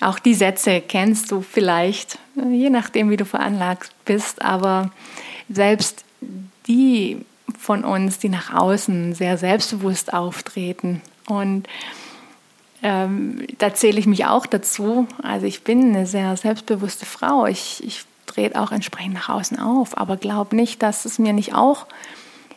Auch 0.00 0.18
die 0.18 0.34
Sätze 0.34 0.80
kennst 0.80 1.30
du 1.30 1.42
vielleicht, 1.42 2.18
je 2.34 2.70
nachdem, 2.70 3.10
wie 3.10 3.16
du 3.16 3.24
veranlagt 3.24 3.92
bist, 4.04 4.42
aber 4.42 4.90
selbst 5.48 6.04
die 6.66 7.24
von 7.58 7.84
uns, 7.84 8.18
die 8.18 8.28
nach 8.28 8.52
außen 8.52 9.14
sehr 9.14 9.38
selbstbewusst 9.38 10.12
auftreten 10.12 11.02
und 11.26 11.68
ähm, 12.82 13.46
da 13.58 13.74
zähle 13.74 13.98
ich 13.98 14.06
mich 14.06 14.26
auch 14.26 14.46
dazu. 14.46 15.06
Also 15.22 15.46
ich 15.46 15.62
bin 15.62 15.94
eine 15.94 16.06
sehr 16.06 16.36
selbstbewusste 16.36 17.06
Frau. 17.06 17.46
Ich, 17.46 17.82
ich 17.84 18.04
drehe 18.26 18.54
auch 18.60 18.72
entsprechend 18.72 19.14
nach 19.14 19.28
außen 19.28 19.58
auf, 19.58 19.96
aber 19.96 20.16
glaube 20.16 20.56
nicht, 20.56 20.82
dass 20.82 21.04
es 21.04 21.18
mir 21.18 21.32
nicht 21.32 21.54
auch 21.54 21.86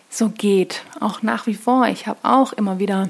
so 0.10 0.29
geht. 0.29 0.84
Auch 1.00 1.22
nach 1.22 1.48
wie 1.48 1.53
vor. 1.53 1.88
Ich 1.88 2.08
habe 2.08 2.20
auch 2.24 2.53
immer 2.53 2.79
wieder 2.79 3.10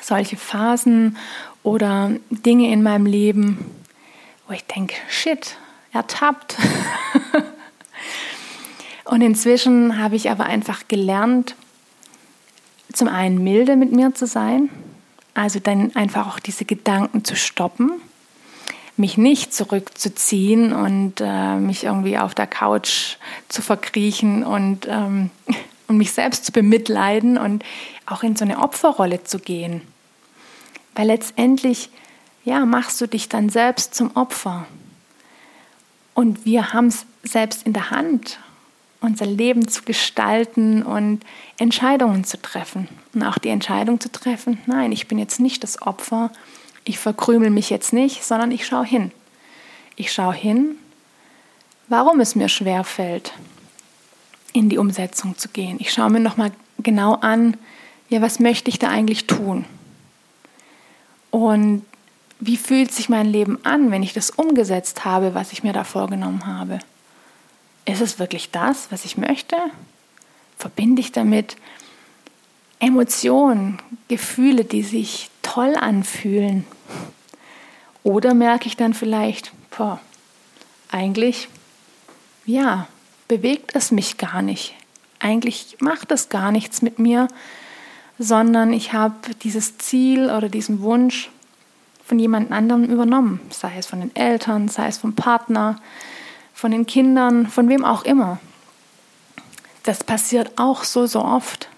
solche 0.00 0.36
Phasen 0.36 1.16
oder 1.62 2.12
Dinge 2.30 2.72
in 2.72 2.82
meinem 2.82 3.06
Leben, 3.06 3.58
wo 4.46 4.54
ich 4.54 4.64
denke, 4.64 4.96
shit, 5.08 5.56
ertappt. 5.92 6.56
Und 9.04 9.22
inzwischen 9.22 10.00
habe 10.00 10.16
ich 10.16 10.30
aber 10.30 10.44
einfach 10.44 10.88
gelernt, 10.88 11.54
zum 12.92 13.08
einen 13.08 13.42
milde 13.42 13.76
mit 13.76 13.92
mir 13.92 14.14
zu 14.14 14.26
sein, 14.26 14.70
also 15.34 15.60
dann 15.60 15.94
einfach 15.96 16.26
auch 16.26 16.38
diese 16.38 16.64
Gedanken 16.64 17.24
zu 17.24 17.36
stoppen, 17.36 17.92
mich 18.96 19.16
nicht 19.16 19.54
zurückzuziehen 19.54 20.72
und 20.72 21.14
äh, 21.20 21.56
mich 21.56 21.84
irgendwie 21.84 22.18
auf 22.18 22.34
der 22.34 22.46
Couch 22.46 23.16
zu 23.48 23.62
verkriechen 23.62 24.44
und, 24.44 24.86
ähm, 24.88 25.30
und 25.88 25.96
mich 25.96 26.12
selbst 26.12 26.44
zu 26.44 26.52
bemitleiden 26.52 27.38
und 27.38 27.64
auch 28.06 28.22
in 28.22 28.36
so 28.36 28.44
eine 28.44 28.58
Opferrolle 28.58 29.24
zu 29.24 29.38
gehen. 29.38 29.82
Weil 30.94 31.06
letztendlich, 31.06 31.90
ja, 32.44 32.66
machst 32.66 33.00
du 33.00 33.06
dich 33.06 33.28
dann 33.28 33.48
selbst 33.48 33.94
zum 33.94 34.14
Opfer. 34.14 34.66
Und 36.14 36.44
wir 36.44 36.74
haben 36.74 36.88
es 36.88 37.06
selbst 37.22 37.66
in 37.66 37.72
der 37.72 37.90
Hand 37.90 38.38
unser 39.02 39.26
Leben 39.26 39.68
zu 39.68 39.82
gestalten 39.82 40.82
und 40.82 41.20
Entscheidungen 41.58 42.24
zu 42.24 42.40
treffen. 42.40 42.88
Und 43.14 43.22
auch 43.24 43.38
die 43.38 43.48
Entscheidung 43.48 44.00
zu 44.00 44.10
treffen, 44.10 44.58
nein, 44.66 44.92
ich 44.92 45.08
bin 45.08 45.18
jetzt 45.18 45.40
nicht 45.40 45.62
das 45.62 45.82
Opfer, 45.82 46.30
ich 46.84 46.98
verkrümel 46.98 47.50
mich 47.50 47.70
jetzt 47.70 47.92
nicht, 47.92 48.24
sondern 48.24 48.50
ich 48.50 48.66
schaue 48.66 48.86
hin. 48.86 49.12
Ich 49.96 50.12
schaue 50.12 50.34
hin, 50.34 50.76
warum 51.88 52.20
es 52.20 52.34
mir 52.34 52.48
schwer 52.48 52.84
fällt, 52.84 53.32
in 54.52 54.68
die 54.68 54.78
Umsetzung 54.78 55.36
zu 55.36 55.48
gehen. 55.48 55.76
Ich 55.80 55.92
schaue 55.92 56.10
mir 56.10 56.20
nochmal 56.20 56.52
genau 56.78 57.14
an, 57.14 57.56
ja, 58.08 58.20
was 58.20 58.40
möchte 58.40 58.70
ich 58.70 58.78
da 58.78 58.88
eigentlich 58.88 59.26
tun? 59.26 59.64
Und 61.30 61.84
wie 62.40 62.56
fühlt 62.56 62.92
sich 62.92 63.08
mein 63.08 63.26
Leben 63.26 63.58
an, 63.64 63.90
wenn 63.90 64.02
ich 64.02 64.12
das 64.12 64.30
umgesetzt 64.30 65.04
habe, 65.04 65.34
was 65.34 65.52
ich 65.52 65.62
mir 65.62 65.72
da 65.72 65.84
vorgenommen 65.84 66.46
habe? 66.46 66.80
Ist 67.84 68.00
es 68.00 68.18
wirklich 68.18 68.50
das, 68.50 68.90
was 68.90 69.04
ich 69.04 69.16
möchte? 69.16 69.56
Verbinde 70.58 71.00
ich 71.00 71.12
damit 71.12 71.56
Emotionen, 72.78 73.78
Gefühle, 74.08 74.64
die 74.64 74.82
sich 74.82 75.30
toll 75.42 75.74
anfühlen? 75.76 76.64
Oder 78.02 78.34
merke 78.34 78.66
ich 78.66 78.76
dann 78.76 78.94
vielleicht, 78.94 79.52
boah, 79.76 80.00
eigentlich, 80.90 81.48
ja, 82.44 82.88
bewegt 83.28 83.74
es 83.74 83.90
mich 83.90 84.18
gar 84.18 84.42
nicht. 84.42 84.74
Eigentlich 85.18 85.76
macht 85.80 86.10
es 86.10 86.28
gar 86.28 86.50
nichts 86.50 86.82
mit 86.82 86.98
mir, 86.98 87.28
sondern 88.18 88.72
ich 88.72 88.92
habe 88.92 89.14
dieses 89.42 89.78
Ziel 89.78 90.30
oder 90.30 90.48
diesen 90.48 90.82
Wunsch 90.82 91.30
von 92.04 92.18
jemand 92.18 92.50
anderem 92.50 92.84
übernommen, 92.84 93.40
sei 93.50 93.72
es 93.78 93.86
von 93.86 94.00
den 94.00 94.14
Eltern, 94.14 94.68
sei 94.68 94.88
es 94.88 94.98
vom 94.98 95.14
Partner, 95.14 95.80
von 96.62 96.70
den 96.70 96.86
Kindern, 96.86 97.48
von 97.48 97.68
wem 97.68 97.84
auch 97.84 98.04
immer. 98.04 98.38
Das 99.82 100.04
passiert 100.04 100.52
auch 100.54 100.84
so, 100.84 101.06
so 101.06 101.24
oft, 101.24 101.68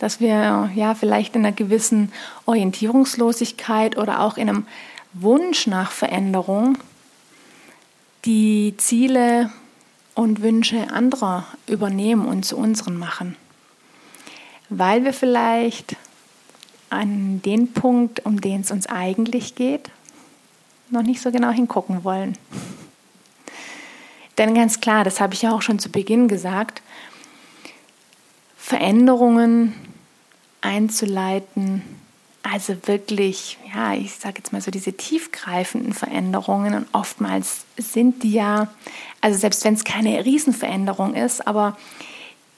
dass 0.00 0.18
wir 0.18 0.72
ja 0.74 0.96
vielleicht 0.96 1.36
in 1.36 1.46
einer 1.46 1.54
gewissen 1.54 2.10
Orientierungslosigkeit 2.44 3.96
oder 3.96 4.20
auch 4.22 4.36
in 4.36 4.48
einem 4.48 4.66
Wunsch 5.12 5.68
nach 5.68 5.92
Veränderung 5.92 6.78
die 8.24 8.74
Ziele 8.76 9.52
und 10.16 10.42
Wünsche 10.42 10.90
anderer 10.90 11.46
übernehmen 11.68 12.26
und 12.26 12.44
zu 12.44 12.56
unseren 12.56 12.98
machen. 12.98 13.36
Weil 14.68 15.04
wir 15.04 15.12
vielleicht 15.12 15.94
an 16.90 17.40
den 17.42 17.72
Punkt, 17.72 18.26
um 18.26 18.40
den 18.40 18.62
es 18.62 18.72
uns 18.72 18.88
eigentlich 18.88 19.54
geht, 19.54 19.90
noch 20.90 21.02
nicht 21.04 21.20
so 21.20 21.30
genau 21.30 21.50
hingucken 21.50 22.02
wollen. 22.02 22.36
Denn 24.38 24.54
ganz 24.54 24.80
klar, 24.80 25.04
das 25.04 25.20
habe 25.20 25.34
ich 25.34 25.42
ja 25.42 25.52
auch 25.52 25.62
schon 25.62 25.78
zu 25.78 25.90
Beginn 25.90 26.28
gesagt, 26.28 26.80
Veränderungen 28.56 29.74
einzuleiten, 30.60 31.82
also 32.42 32.76
wirklich, 32.86 33.58
ja, 33.74 33.94
ich 33.94 34.14
sage 34.14 34.36
jetzt 34.38 34.52
mal 34.52 34.60
so 34.60 34.70
diese 34.70 34.92
tiefgreifenden 34.92 35.92
Veränderungen 35.92 36.74
und 36.74 36.86
oftmals 36.92 37.64
sind 37.76 38.22
die 38.22 38.32
ja, 38.32 38.68
also 39.20 39.38
selbst 39.38 39.64
wenn 39.64 39.74
es 39.74 39.84
keine 39.84 40.24
Riesenveränderung 40.24 41.14
ist, 41.14 41.46
aber 41.46 41.76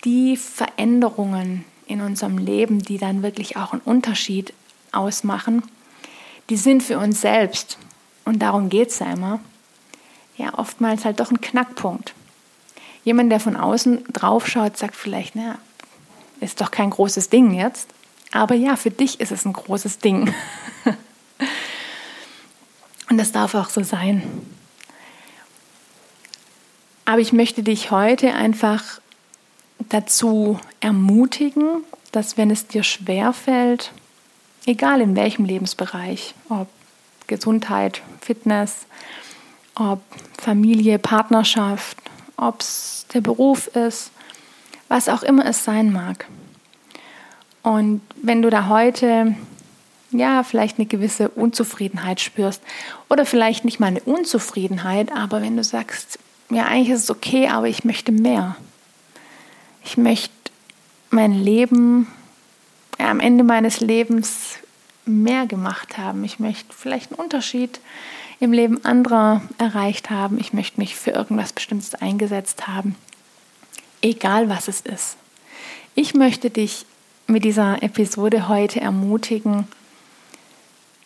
die 0.04 0.37
Veränderungen 0.37 1.64
in 1.87 2.02
unserem 2.02 2.38
Leben, 2.38 2.80
die 2.80 2.99
dann 2.99 3.22
wirklich 3.22 3.56
auch 3.56 3.72
einen 3.72 3.82
Unterschied 3.82 4.52
ausmachen, 4.92 5.62
die 6.50 6.56
sind 6.56 6.82
für 6.82 6.99
uns 6.99 7.20
selbst, 7.20 7.78
und 8.25 8.40
darum 8.40 8.68
geht 8.68 8.90
es 8.90 8.99
ja 8.99 9.12
immer, 9.12 9.40
ja, 10.40 10.59
oftmals 10.59 11.04
halt 11.04 11.20
doch 11.20 11.30
ein 11.30 11.40
Knackpunkt. 11.40 12.14
Jemand, 13.04 13.30
der 13.30 13.40
von 13.40 13.56
außen 13.56 14.04
drauf 14.12 14.47
schaut, 14.47 14.76
sagt 14.76 14.97
vielleicht, 14.97 15.37
naja, 15.37 15.59
ist 16.40 16.61
doch 16.61 16.70
kein 16.70 16.90
großes 16.90 17.28
Ding 17.28 17.52
jetzt. 17.52 17.88
Aber 18.32 18.54
ja, 18.54 18.76
für 18.76 18.90
dich 18.90 19.20
ist 19.20 19.32
es 19.32 19.44
ein 19.44 19.52
großes 19.52 19.99
Ding. 19.99 20.32
Und 23.11 23.18
das 23.18 23.32
darf 23.32 23.54
auch 23.54 23.68
so 23.68 23.82
sein. 23.82 24.23
Aber 27.04 27.20
ich 27.20 27.32
möchte 27.32 27.62
dich 27.62 27.90
heute 27.90 28.35
einfach 28.35 29.00
dazu 29.88 30.61
ermutigen, 30.78 31.85
dass 32.12 32.37
wenn 32.37 32.50
es 32.50 32.68
dir 32.68 32.85
schwerfällt, 32.85 33.92
egal 34.64 35.00
in 35.00 35.16
welchem 35.16 35.44
Lebensbereich, 35.44 36.35
ob 36.49 36.68
Gesundheit, 37.26 38.02
Fitness, 38.20 38.87
ob 39.80 40.02
Familie, 40.38 40.99
Partnerschaft, 40.99 41.96
ob 42.37 42.60
es 42.60 43.06
der 43.14 43.22
Beruf 43.22 43.66
ist, 43.68 44.10
was 44.88 45.08
auch 45.08 45.22
immer 45.22 45.46
es 45.46 45.64
sein 45.64 45.90
mag. 45.90 46.26
Und 47.62 48.02
wenn 48.22 48.42
du 48.42 48.50
da 48.50 48.68
heute 48.68 49.34
ja, 50.12 50.42
vielleicht 50.42 50.78
eine 50.78 50.87
gewisse 50.87 51.28
Unzufriedenheit 51.28 52.20
spürst 52.20 52.62
oder 53.08 53.25
vielleicht 53.25 53.64
nicht 53.64 53.80
mal 53.80 53.87
eine 53.87 54.00
Unzufriedenheit, 54.00 55.12
aber 55.12 55.40
wenn 55.40 55.56
du 55.56 55.64
sagst, 55.64 56.18
ja, 56.50 56.66
eigentlich 56.66 56.90
ist 56.90 57.04
es 57.04 57.10
okay, 57.10 57.49
aber 57.49 57.68
ich 57.68 57.84
möchte 57.84 58.12
mehr. 58.12 58.56
Ich 59.84 59.96
möchte 59.96 60.32
mein 61.10 61.32
Leben 61.32 62.08
ja, 62.99 63.10
am 63.10 63.20
Ende 63.20 63.44
meines 63.44 63.80
Lebens 63.80 64.56
mehr 65.06 65.46
gemacht 65.46 65.96
haben. 65.96 66.25
Ich 66.25 66.38
möchte 66.38 66.75
vielleicht 66.75 67.12
einen 67.12 67.20
Unterschied 67.20 67.80
im 68.40 68.52
Leben 68.52 68.85
anderer 68.85 69.42
erreicht 69.59 70.11
haben. 70.11 70.40
Ich 70.40 70.52
möchte 70.52 70.80
mich 70.80 70.97
für 70.97 71.11
irgendwas 71.11 71.52
Bestimmtes 71.52 71.94
eingesetzt 71.94 72.66
haben. 72.66 72.97
Egal 74.00 74.49
was 74.49 74.66
es 74.66 74.80
ist. 74.80 75.16
Ich 75.94 76.14
möchte 76.14 76.49
dich 76.49 76.87
mit 77.26 77.44
dieser 77.44 77.82
Episode 77.82 78.49
heute 78.49 78.80
ermutigen, 78.80 79.68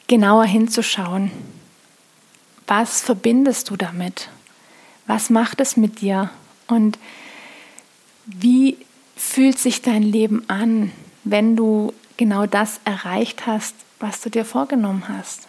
genauer 0.06 0.44
hinzuschauen. 0.44 1.32
Was 2.68 3.00
verbindest 3.02 3.68
du 3.68 3.76
damit? 3.76 4.30
Was 5.06 5.28
macht 5.28 5.60
es 5.60 5.76
mit 5.76 6.00
dir? 6.00 6.30
Und 6.68 6.98
wie 8.26 8.78
fühlt 9.16 9.58
sich 9.58 9.82
dein 9.82 10.02
Leben 10.02 10.48
an, 10.48 10.92
wenn 11.24 11.56
du 11.56 11.92
genau 12.16 12.46
das 12.46 12.80
erreicht 12.84 13.46
hast, 13.46 13.74
was 13.98 14.20
du 14.20 14.30
dir 14.30 14.44
vorgenommen 14.44 15.08
hast? 15.08 15.48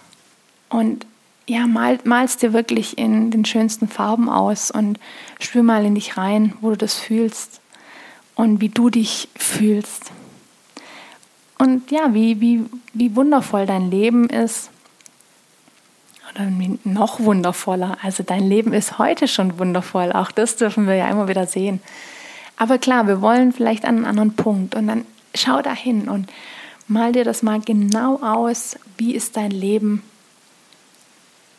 Und 0.69 1.05
ja, 1.47 1.67
mal, 1.67 1.99
malst 2.03 2.41
dir 2.41 2.53
wirklich 2.53 2.97
in 2.97 3.29
den 3.31 3.45
schönsten 3.45 3.87
Farben 3.87 4.29
aus 4.29 4.71
und 4.71 4.99
spür 5.39 5.63
mal 5.63 5.85
in 5.85 5.95
dich 5.95 6.17
rein, 6.17 6.53
wo 6.61 6.71
du 6.71 6.77
das 6.77 6.95
fühlst 6.95 7.61
und 8.33 8.61
wie 8.61 8.69
du 8.69 8.89
dich 8.89 9.29
fühlst. 9.35 10.11
Und 11.57 11.91
ja, 11.91 12.13
wie, 12.13 12.41
wie, 12.41 12.65
wie 12.93 13.15
wundervoll 13.15 13.65
dein 13.65 13.89
Leben 13.89 14.29
ist. 14.29 14.71
Oder 16.33 16.51
noch 16.83 17.19
wundervoller. 17.21 17.97
Also 18.01 18.23
dein 18.23 18.43
Leben 18.43 18.73
ist 18.73 18.97
heute 18.97 19.27
schon 19.27 19.57
wundervoll. 19.57 20.11
Auch 20.11 20.31
das 20.31 20.57
dürfen 20.57 20.85
wir 20.87 20.95
ja 20.95 21.07
immer 21.09 21.29
wieder 21.29 21.47
sehen. 21.47 21.79
Aber 22.57 22.77
klar, 22.77 23.07
wir 23.07 23.21
wollen 23.21 23.53
vielleicht 23.53 23.85
an 23.85 23.97
einen 23.97 24.05
anderen 24.05 24.35
Punkt. 24.35 24.75
Und 24.75 24.87
dann 24.87 25.05
schau 25.33 25.61
da 25.61 25.73
hin 25.73 26.09
und 26.09 26.29
mal 26.87 27.13
dir 27.13 27.23
das 27.23 27.41
mal 27.41 27.61
genau 27.61 28.19
aus. 28.21 28.77
Wie 28.97 29.15
ist 29.15 29.37
dein 29.37 29.51
Leben? 29.51 30.01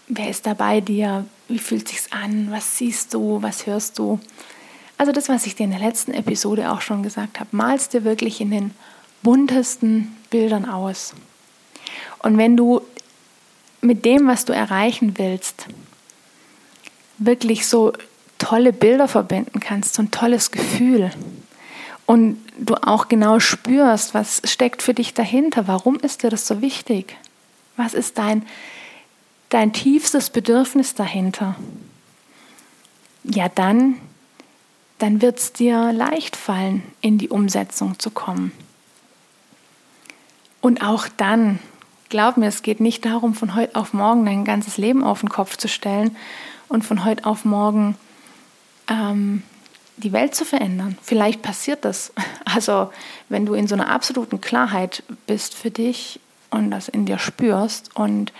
Wer 0.09 0.31
ist 0.31 0.47
da 0.47 0.55
bei 0.55 0.81
dir? 0.81 1.27
Wie 1.49 1.59
fühlt 1.59 1.89
sich's 1.89 2.13
an? 2.13 2.51
Was 2.51 2.79
siehst 2.79 3.15
du? 3.15 3.43
Was 3.43 3.67
hörst 3.67 3.99
du? 3.99 4.21
Also 4.99 5.13
das, 5.13 5.29
was 5.29 5.47
ich 5.47 5.57
dir 5.57 5.65
in 5.65 5.71
der 5.71 5.81
letzten 5.81 6.15
Episode 6.15 6.71
auch 6.71 6.81
schon 6.81 7.03
gesagt 7.03 7.41
habe, 7.41 7.51
malst 7.53 7.93
dir 7.93 8.05
wirklich 8.05 8.41
in 8.41 8.51
den 8.51 8.71
buntesten 9.23 10.17
Bildern 10.31 10.65
aus. 10.65 11.15
Und 12.21 12.39
wenn 12.39 12.57
du 12.57 12.83
mit 13.81 14.05
dem, 14.05 14.27
was 14.27 14.45
du 14.45 14.53
erreichen 14.53 15.19
willst, 15.19 15.67
wirklich 17.19 17.67
so 17.67 17.93
tolle 18.39 18.73
Bilder 18.73 19.09
verbinden 19.09 19.61
kannst, 19.61 19.95
so 19.95 20.03
ein 20.03 20.11
tolles 20.11 20.51
Gefühl 20.51 21.11
und 22.05 22.39
du 22.59 22.75
auch 22.75 23.09
genau 23.09 23.41
spürst, 23.41 24.15
was 24.15 24.43
steckt 24.45 24.83
für 24.83 24.95
dich 24.95 25.15
dahinter, 25.15 25.67
warum 25.67 25.97
ist 25.97 26.23
dir 26.23 26.31
das 26.31 26.47
so 26.47 26.61
wichtig? 26.61 27.17
Was 27.77 27.95
ist 27.95 28.19
dein, 28.19 28.47
dein 29.49 29.73
tiefstes 29.73 30.31
Bedürfnis 30.31 30.95
dahinter? 30.95 31.57
Ja, 33.25 33.49
dann, 33.49 33.97
dann 34.99 35.21
wird 35.21 35.39
es 35.39 35.53
dir 35.53 35.93
leicht 35.93 36.37
fallen, 36.37 36.83
in 37.01 37.19
die 37.19 37.29
Umsetzung 37.29 37.99
zu 37.99 38.11
kommen. 38.11 38.53
Und 40.61 40.83
auch 40.83 41.07
dann, 41.17 41.59
glaub 42.09 42.37
mir, 42.37 42.47
es 42.47 42.63
geht 42.63 42.81
nicht 42.81 43.05
darum, 43.05 43.35
von 43.35 43.55
heute 43.55 43.77
auf 43.77 43.93
morgen 43.93 44.25
dein 44.25 44.45
ganzes 44.45 44.79
Leben 44.79 45.05
auf 45.05 45.21
den 45.21 45.29
Kopf 45.29 45.57
zu 45.57 45.69
stellen 45.69 46.17
und 46.69 46.85
von 46.85 47.05
heute 47.05 47.25
auf 47.25 47.45
morgen 47.45 47.97
ähm, 48.89 49.43
die 49.97 50.13
Welt 50.13 50.35
zu 50.35 50.45
verändern. 50.45 50.99
Vielleicht 51.03 51.43
passiert 51.43 51.85
das. 51.85 52.13
Also 52.45 52.91
wenn 53.29 53.45
du 53.45 53.53
in 53.53 53.67
so 53.67 53.75
einer 53.75 53.91
absoluten 53.91 54.41
Klarheit 54.41 55.03
bist 55.27 55.53
für 55.53 55.71
dich 55.71 56.21
und 56.49 56.71
das 56.71 56.89
in 56.89 57.05
dir 57.05 57.19
spürst 57.19 57.95
und 57.95 58.33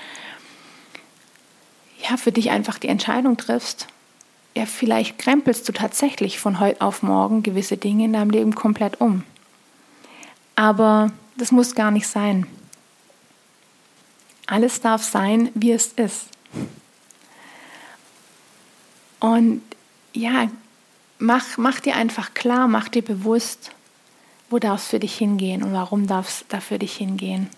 ja, 2.09 2.17
für 2.17 2.33
dich 2.33 2.51
einfach 2.51 2.79
die 2.79 2.89
Entscheidung 2.89 3.37
triffst, 3.37 3.89
ja, 4.55 4.67
vielleicht 4.67 5.19
krempelst 5.19 5.69
du 5.69 5.73
tatsächlich 5.73 6.39
von 6.39 6.61
heute 6.61 6.81
auf 6.81 7.03
morgen 7.03 7.43
gewisse 7.43 7.77
Dinge 7.77 8.05
in 8.05 8.13
deinem 8.13 8.31
Leben 8.31 8.55
komplett 8.55 9.01
um. 9.01 9.23
Aber 10.55 11.13
das 11.37 11.53
muss 11.53 11.75
gar 11.75 11.91
nicht 11.91 12.07
sein. 12.07 12.47
Alles 14.47 14.81
darf 14.81 15.03
sein, 15.03 15.51
wie 15.55 15.73
es 15.73 15.89
ist. 15.89 16.29
Und 19.21 19.61
ja, 20.15 20.49
mach, 21.19 21.59
mach 21.59 21.81
dir 21.81 21.97
einfach 21.97 22.33
klar, 22.33 22.69
mach 22.69 22.89
dir 22.89 23.03
bewusst, 23.03 23.73
wo 24.49 24.59
darf 24.59 24.81
es 24.81 24.89
für 24.89 25.01
dich 25.01 25.19
hingehen 25.19 25.63
und 25.63 25.73
warum 25.73 26.07
darf 26.07 26.29
es 26.29 26.45
da 26.49 26.61
für 26.61 26.79
dich 26.79 26.97
hingehen. 26.97 27.51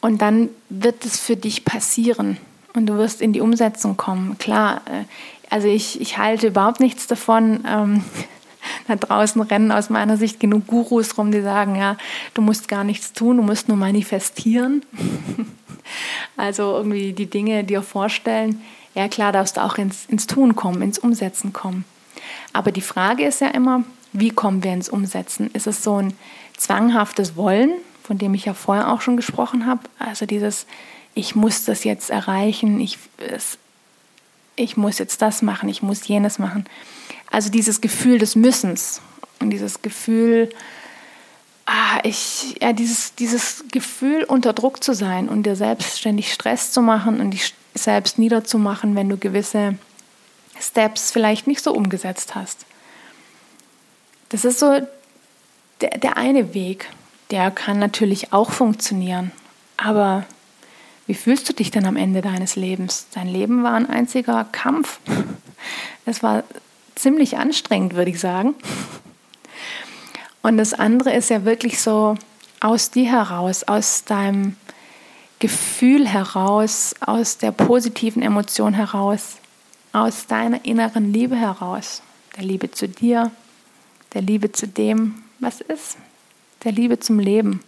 Und 0.00 0.18
dann 0.22 0.50
wird 0.68 1.04
es 1.04 1.18
für 1.18 1.36
dich 1.36 1.64
passieren 1.64 2.38
und 2.76 2.86
du 2.86 2.96
wirst 2.98 3.20
in 3.20 3.32
die 3.32 3.40
Umsetzung 3.40 3.96
kommen. 3.96 4.38
Klar, 4.38 4.82
äh, 4.86 5.04
also 5.50 5.66
ich, 5.68 6.00
ich 6.00 6.18
halte 6.18 6.48
überhaupt 6.48 6.80
nichts 6.80 7.06
davon, 7.06 7.64
ähm, 7.66 8.04
da 8.88 8.96
draußen 8.96 9.40
rennen 9.42 9.72
aus 9.72 9.90
meiner 9.90 10.16
Sicht 10.16 10.40
genug 10.40 10.66
Gurus 10.66 11.16
rum, 11.18 11.32
die 11.32 11.40
sagen, 11.40 11.76
ja, 11.76 11.96
du 12.34 12.42
musst 12.42 12.68
gar 12.68 12.84
nichts 12.84 13.12
tun, 13.12 13.38
du 13.38 13.42
musst 13.42 13.68
nur 13.68 13.76
manifestieren. 13.76 14.84
also 16.36 16.76
irgendwie 16.76 17.12
die 17.12 17.30
Dinge 17.30 17.64
dir 17.64 17.82
vorstellen. 17.82 18.60
Ja, 18.94 19.08
klar, 19.08 19.32
darfst 19.32 19.56
du 19.56 19.62
auch 19.62 19.78
ins, 19.78 20.06
ins 20.06 20.26
Tun 20.26 20.56
kommen, 20.56 20.82
ins 20.82 20.98
Umsetzen 20.98 21.52
kommen. 21.52 21.84
Aber 22.52 22.72
die 22.72 22.80
Frage 22.80 23.24
ist 23.24 23.40
ja 23.40 23.48
immer, 23.48 23.84
wie 24.12 24.30
kommen 24.30 24.64
wir 24.64 24.72
ins 24.72 24.88
Umsetzen? 24.88 25.50
Ist 25.52 25.66
es 25.66 25.82
so 25.82 25.96
ein 25.96 26.14
zwanghaftes 26.56 27.36
Wollen, 27.36 27.72
von 28.02 28.16
dem 28.18 28.34
ich 28.34 28.46
ja 28.46 28.54
vorher 28.54 28.90
auch 28.90 29.02
schon 29.02 29.16
gesprochen 29.16 29.66
habe? 29.66 29.82
Also 29.98 30.24
dieses, 30.24 30.66
ich 31.16 31.34
muss 31.34 31.64
das 31.64 31.82
jetzt 31.82 32.10
erreichen, 32.10 32.78
ich, 32.78 32.98
es, 33.16 33.58
ich 34.54 34.76
muss 34.76 34.98
jetzt 34.98 35.22
das 35.22 35.40
machen, 35.40 35.68
ich 35.68 35.82
muss 35.82 36.06
jenes 36.06 36.38
machen. 36.38 36.66
Also 37.30 37.50
dieses 37.50 37.80
Gefühl 37.80 38.18
des 38.18 38.36
Müssens 38.36 39.00
und 39.40 39.48
dieses 39.48 39.80
Gefühl, 39.80 40.50
ah, 41.64 42.00
ich, 42.04 42.56
ja, 42.60 42.74
dieses, 42.74 43.14
dieses 43.14 43.64
Gefühl, 43.72 44.24
unter 44.24 44.52
Druck 44.52 44.84
zu 44.84 44.92
sein 44.92 45.30
und 45.30 45.44
dir 45.44 45.56
selbstständig 45.56 46.32
Stress 46.32 46.70
zu 46.70 46.82
machen 46.82 47.20
und 47.20 47.30
dich 47.30 47.54
selbst 47.74 48.18
niederzumachen, 48.18 48.94
wenn 48.94 49.08
du 49.08 49.16
gewisse 49.16 49.78
Steps 50.60 51.10
vielleicht 51.10 51.46
nicht 51.46 51.62
so 51.62 51.72
umgesetzt 51.72 52.34
hast. 52.34 52.66
Das 54.28 54.44
ist 54.44 54.58
so 54.58 54.86
der, 55.80 55.90
der 55.98 56.18
eine 56.18 56.52
Weg. 56.52 56.90
der 57.30 57.50
kann 57.50 57.78
natürlich 57.78 58.34
auch 58.34 58.50
funktionieren. 58.50 59.32
Aber 59.78 60.26
wie 61.06 61.14
fühlst 61.14 61.48
du 61.48 61.52
dich 61.52 61.70
denn 61.70 61.86
am 61.86 61.96
Ende 61.96 62.20
deines 62.20 62.56
Lebens? 62.56 63.06
Dein 63.14 63.28
Leben 63.28 63.62
war 63.62 63.74
ein 63.74 63.88
einziger 63.88 64.44
Kampf. 64.44 64.98
Es 66.04 66.22
war 66.22 66.44
ziemlich 66.94 67.36
anstrengend, 67.36 67.94
würde 67.94 68.10
ich 68.10 68.20
sagen. 68.20 68.54
Und 70.42 70.56
das 70.56 70.74
andere 70.74 71.12
ist 71.12 71.30
ja 71.30 71.44
wirklich 71.44 71.80
so 71.80 72.16
aus 72.60 72.90
dir 72.90 73.10
heraus, 73.10 73.64
aus 73.64 74.04
deinem 74.04 74.56
Gefühl 75.38 76.08
heraus, 76.08 76.94
aus 77.00 77.38
der 77.38 77.52
positiven 77.52 78.22
Emotion 78.22 78.72
heraus, 78.72 79.36
aus 79.92 80.26
deiner 80.26 80.64
inneren 80.64 81.12
Liebe 81.12 81.36
heraus, 81.36 82.02
der 82.36 82.44
Liebe 82.44 82.70
zu 82.70 82.88
dir, 82.88 83.30
der 84.14 84.22
Liebe 84.22 84.52
zu 84.52 84.66
dem, 84.66 85.22
was 85.40 85.60
ist, 85.60 85.98
der 86.64 86.72
Liebe 86.72 86.98
zum 86.98 87.18
Leben. 87.18 87.60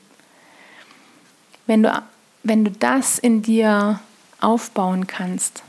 Wenn 1.67 1.83
du, 1.83 2.03
wenn 2.43 2.65
du 2.65 2.71
das 2.71 3.19
in 3.19 3.43
dir 3.43 4.01
aufbauen 4.41 5.07
kannst, 5.07 5.63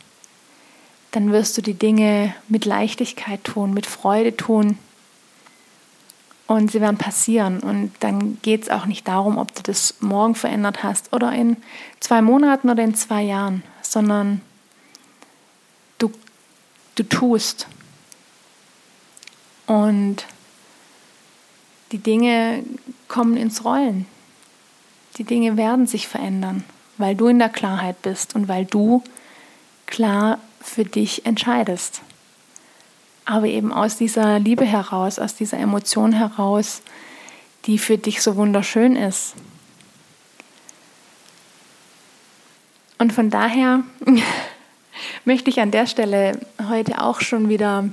dann 1.12 1.32
wirst 1.32 1.58
du 1.58 1.62
die 1.62 1.74
Dinge 1.74 2.36
mit 2.48 2.66
Leichtigkeit 2.66 3.44
tun, 3.44 3.74
mit 3.74 3.86
Freude 3.86 4.36
tun. 4.36 4.78
Und 6.46 6.72
sie 6.72 6.82
werden 6.82 6.98
passieren. 6.98 7.60
Und 7.60 7.92
dann 8.00 8.40
geht 8.42 8.64
es 8.64 8.70
auch 8.70 8.86
nicht 8.86 9.08
darum, 9.08 9.38
ob 9.38 9.54
du 9.54 9.62
das 9.62 9.96
morgen 10.02 10.36
verändert 10.36 10.84
hast 10.84 11.14
oder 11.14 11.32
in 11.32 11.58
zwei 12.00 12.22
Monaten 12.22 12.70
oder 12.70 12.84
in 12.84 12.96
zwei 12.96 13.22
Jahren, 13.22 13.64
sondern 13.82 14.42
du, 16.00 16.12
du 16.96 17.04
tust. 17.04 17.68
Und 19.68 20.26
die 21.92 22.00
Dinge 22.00 22.64
kommen 23.08 23.38
ins 23.38 23.64
Rollen. 23.64 24.08
Die 25.20 25.26
Dinge 25.26 25.58
werden 25.58 25.86
sich 25.86 26.08
verändern, 26.08 26.64
weil 26.98 27.14
du 27.14 27.28
in 27.28 27.40
der 27.40 27.50
Klarheit 27.50 28.02
bist 28.02 28.36
und 28.36 28.48
weil 28.48 28.64
du 28.64 29.04
klar 29.86 30.40
für 30.62 30.86
dich 30.86 31.26
entscheidest. 31.26 32.02
Aber 33.26 33.48
eben 33.48 33.74
aus 33.74 33.98
dieser 33.98 34.40
Liebe 34.40 34.64
heraus, 34.64 35.20
aus 35.20 35.36
dieser 35.36 35.58
Emotion 35.58 36.14
heraus, 36.14 36.82
die 37.66 37.78
für 37.78 37.98
dich 37.98 38.22
so 38.22 38.38
wunderschön 38.38 38.96
ist. 38.96 39.34
Und 42.98 43.12
von 43.12 43.30
daher 43.30 43.84
möchte 45.26 45.50
ich 45.50 45.60
an 45.60 45.72
der 45.72 45.86
Stelle 45.86 46.40
heute 46.70 47.02
auch 47.04 47.20
schon 47.20 47.50
wieder 47.50 47.90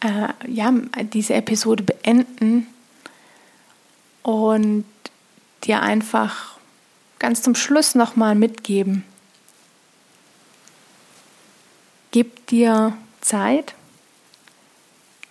äh, 0.00 0.28
ja, 0.48 0.72
diese 1.12 1.34
Episode 1.34 1.82
beenden 1.82 2.68
und 4.22 4.84
dir 5.64 5.82
einfach 5.82 6.56
ganz 7.18 7.42
zum 7.42 7.54
Schluss 7.54 7.94
nochmal 7.94 8.34
mitgeben. 8.34 9.04
Gib 12.10 12.46
dir 12.46 12.96
Zeit, 13.20 13.74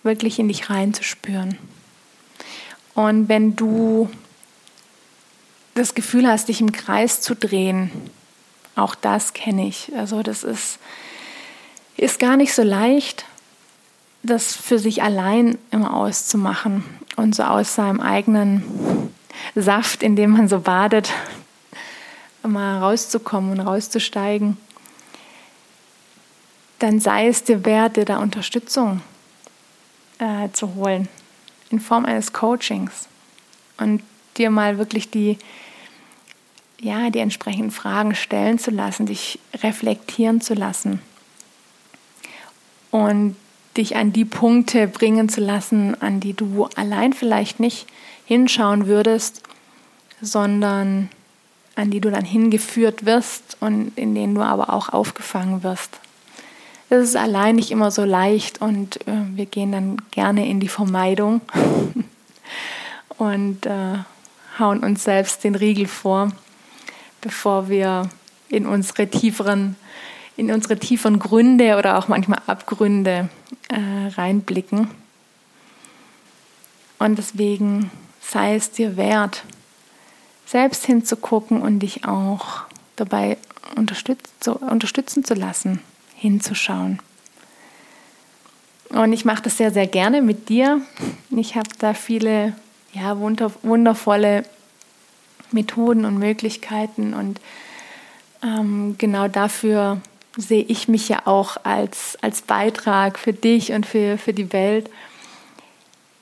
wirklich 0.02 0.38
in 0.38 0.48
dich 0.48 0.70
reinzuspüren. 0.70 1.58
Und 2.94 3.28
wenn 3.28 3.56
du 3.56 4.08
das 5.74 5.94
Gefühl 5.94 6.26
hast, 6.26 6.48
dich 6.48 6.60
im 6.60 6.72
Kreis 6.72 7.20
zu 7.20 7.34
drehen, 7.34 7.90
auch 8.76 8.94
das 8.94 9.32
kenne 9.32 9.66
ich. 9.66 9.92
Also 9.96 10.22
das 10.22 10.44
ist, 10.44 10.78
ist 11.96 12.18
gar 12.18 12.36
nicht 12.36 12.54
so 12.54 12.62
leicht, 12.62 13.26
das 14.22 14.54
für 14.54 14.78
sich 14.78 15.02
allein 15.02 15.58
immer 15.70 15.94
auszumachen 15.94 16.84
und 17.16 17.34
so 17.34 17.42
aus 17.42 17.74
seinem 17.74 18.00
eigenen 18.00 19.12
Saft, 19.54 20.02
in 20.02 20.16
dem 20.16 20.30
man 20.30 20.48
so 20.48 20.60
badet, 20.60 21.12
mal 22.42 22.78
rauszukommen 22.78 23.52
und 23.52 23.60
rauszusteigen, 23.60 24.56
dann 26.78 27.00
sei 27.00 27.28
es 27.28 27.44
dir 27.44 27.64
wert, 27.64 27.96
dir 27.96 28.04
da 28.04 28.18
Unterstützung 28.18 29.00
äh, 30.18 30.50
zu 30.52 30.74
holen 30.74 31.08
in 31.70 31.80
Form 31.80 32.04
eines 32.04 32.32
Coachings 32.32 33.08
und 33.78 34.02
dir 34.36 34.50
mal 34.50 34.78
wirklich 34.78 35.10
die, 35.10 35.38
ja, 36.80 37.10
die 37.10 37.18
entsprechenden 37.18 37.70
Fragen 37.70 38.14
stellen 38.14 38.58
zu 38.58 38.70
lassen, 38.70 39.06
dich 39.06 39.38
reflektieren 39.62 40.40
zu 40.40 40.54
lassen 40.54 41.00
und 42.90 43.36
dich 43.76 43.96
an 43.96 44.12
die 44.12 44.24
Punkte 44.24 44.86
bringen 44.86 45.28
zu 45.28 45.40
lassen, 45.40 46.00
an 46.00 46.20
die 46.20 46.32
du 46.32 46.68
allein 46.76 47.12
vielleicht 47.12 47.60
nicht 47.60 47.86
hinschauen 48.26 48.86
würdest, 48.86 49.42
sondern 50.20 51.08
an 51.74 51.90
die 51.90 52.00
du 52.00 52.10
dann 52.10 52.24
hingeführt 52.24 53.06
wirst 53.06 53.56
und 53.60 53.92
in 53.96 54.14
denen 54.14 54.34
du 54.34 54.42
aber 54.42 54.72
auch 54.72 54.90
aufgefangen 54.90 55.62
wirst. 55.62 55.98
Das 56.88 57.02
ist 57.02 57.16
allein 57.16 57.56
nicht 57.56 57.70
immer 57.70 57.90
so 57.90 58.04
leicht 58.04 58.60
und 58.60 59.06
äh, 59.06 59.24
wir 59.34 59.46
gehen 59.46 59.72
dann 59.72 59.96
gerne 60.10 60.48
in 60.48 60.60
die 60.60 60.68
Vermeidung 60.68 61.40
und 63.18 63.66
äh, 63.66 63.98
hauen 64.58 64.84
uns 64.84 65.04
selbst 65.04 65.44
den 65.44 65.54
Riegel 65.54 65.86
vor, 65.86 66.32
bevor 67.20 67.68
wir 67.68 68.08
in 68.48 68.66
unsere 68.66 69.08
tieferen 69.08 69.76
in 70.36 70.52
unsere 70.52 70.78
tiefen 70.78 71.18
Gründe 71.18 71.76
oder 71.78 71.96
auch 71.96 72.08
manchmal 72.08 72.40
Abgründe 72.46 73.30
äh, 73.68 74.08
reinblicken. 74.16 74.88
Und 76.98 77.16
deswegen 77.16 77.90
sei 78.28 78.56
es 78.56 78.70
dir 78.70 78.96
wert, 78.96 79.44
selbst 80.46 80.86
hinzugucken 80.86 81.62
und 81.62 81.80
dich 81.80 82.06
auch 82.06 82.62
dabei 82.96 83.36
zu, 84.40 84.56
unterstützen 84.56 85.24
zu 85.24 85.34
lassen, 85.34 85.80
hinzuschauen. 86.14 87.00
Und 88.90 89.12
ich 89.12 89.24
mache 89.24 89.42
das 89.42 89.56
sehr, 89.56 89.72
sehr 89.72 89.86
gerne 89.86 90.22
mit 90.22 90.48
dir. 90.48 90.80
Ich 91.30 91.56
habe 91.56 91.68
da 91.78 91.92
viele 91.94 92.54
ja, 92.92 93.18
wundervolle 93.18 94.44
Methoden 95.50 96.04
und 96.04 96.18
Möglichkeiten 96.18 97.14
und 97.14 97.40
ähm, 98.42 98.96
genau 98.98 99.28
dafür 99.28 100.00
sehe 100.36 100.62
ich 100.62 100.88
mich 100.88 101.08
ja 101.08 101.22
auch 101.24 101.56
als, 101.64 102.18
als 102.20 102.42
Beitrag 102.42 103.18
für 103.18 103.32
dich 103.32 103.72
und 103.72 103.86
für, 103.86 104.18
für 104.18 104.32
die 104.32 104.52
Welt, 104.52 104.90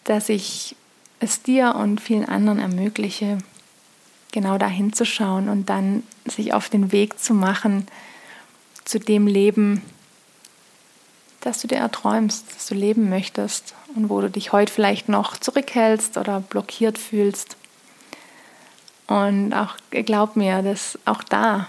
dass 0.04 0.28
ich 0.28 0.76
es 1.24 1.42
dir 1.42 1.74
und 1.74 2.00
vielen 2.00 2.24
anderen 2.24 2.58
ermögliche, 2.58 3.38
genau 4.32 4.58
da 4.58 4.66
hinzuschauen 4.66 5.48
und 5.48 5.68
dann 5.68 6.02
sich 6.26 6.52
auf 6.52 6.68
den 6.68 6.92
Weg 6.92 7.18
zu 7.18 7.34
machen 7.34 7.86
zu 8.84 8.98
dem 8.98 9.26
Leben, 9.26 9.82
das 11.40 11.60
du 11.60 11.68
dir 11.68 11.78
erträumst, 11.78 12.54
das 12.54 12.66
du 12.66 12.74
leben 12.74 13.08
möchtest 13.08 13.74
und 13.94 14.08
wo 14.08 14.20
du 14.20 14.30
dich 14.30 14.52
heute 14.52 14.72
vielleicht 14.72 15.08
noch 15.08 15.36
zurückhältst 15.36 16.16
oder 16.16 16.40
blockiert 16.40 16.98
fühlst. 16.98 17.56
Und 19.06 19.52
auch 19.52 19.76
glaub 19.90 20.36
mir, 20.36 20.62
dass 20.62 20.98
auch 21.04 21.22
da 21.22 21.68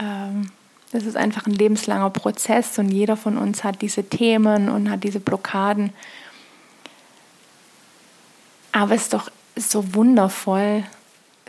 ähm, 0.00 0.50
das 0.94 1.06
ist 1.06 1.16
einfach 1.16 1.46
ein 1.46 1.54
lebenslanger 1.54 2.10
Prozess 2.10 2.78
und 2.78 2.88
jeder 2.88 3.16
von 3.16 3.36
uns 3.36 3.64
hat 3.64 3.82
diese 3.82 4.08
Themen 4.08 4.68
und 4.68 4.88
hat 4.88 5.02
diese 5.02 5.18
Blockaden. 5.18 5.92
Aber 8.74 8.96
es 8.96 9.02
ist 9.02 9.14
doch 9.14 9.30
so 9.54 9.94
wundervoll, 9.94 10.82